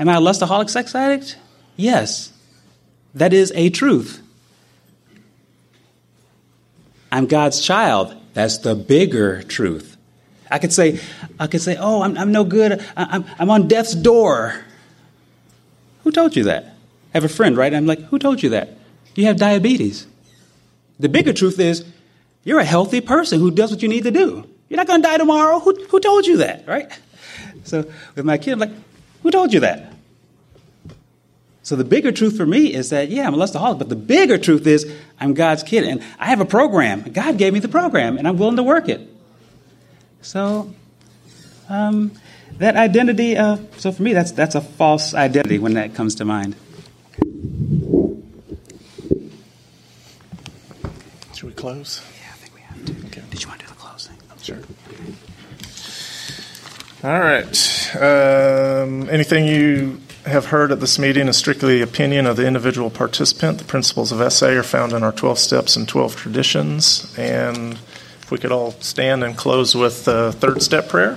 [0.00, 1.36] Am I a lustaholic sex addict?
[1.76, 2.32] Yes.
[3.14, 4.22] That is a truth.
[7.10, 8.14] I'm God's child.
[8.34, 9.96] That's the bigger truth.
[10.50, 11.00] I could say,
[11.40, 12.84] I could say, oh, I'm, I'm no good.
[12.96, 14.54] I, am I'm on death's door.
[16.04, 16.64] Who told you that?
[16.64, 16.70] I
[17.14, 17.72] have a friend, right?
[17.72, 18.76] I'm like, who told you that?
[19.14, 20.06] You have diabetes.
[21.00, 21.84] The bigger truth is,
[22.44, 24.48] you're a healthy person who does what you need to do.
[24.68, 25.58] You're not going to die tomorrow.
[25.58, 26.92] Who, who told you that, right?
[27.64, 28.70] So with my kid, I'm like,
[29.22, 29.92] who told you that?
[31.66, 34.38] So the bigger truth for me is that, yeah, I'm a lustaholic, but the bigger
[34.38, 34.88] truth is
[35.18, 37.02] I'm God's kid and I have a program.
[37.02, 39.00] God gave me the program and I'm willing to work it.
[40.22, 40.72] So
[41.68, 42.12] um,
[42.58, 46.24] that identity, uh, so for me, that's, that's a false identity when that comes to
[46.24, 46.54] mind.
[51.34, 52.00] Should we close?
[52.22, 52.92] Yeah, I think we have to.
[53.08, 53.22] Okay.
[53.28, 54.16] Did you want to do the closing?
[54.40, 54.58] Sure.
[57.02, 57.96] All right.
[57.96, 62.90] Um, anything you have heard at this meeting is strictly the opinion of the individual
[62.90, 63.58] participant.
[63.58, 67.14] The principles of SA are found in our 12 steps and 12 traditions.
[67.16, 71.16] And if we could all stand and close with the third step prayer.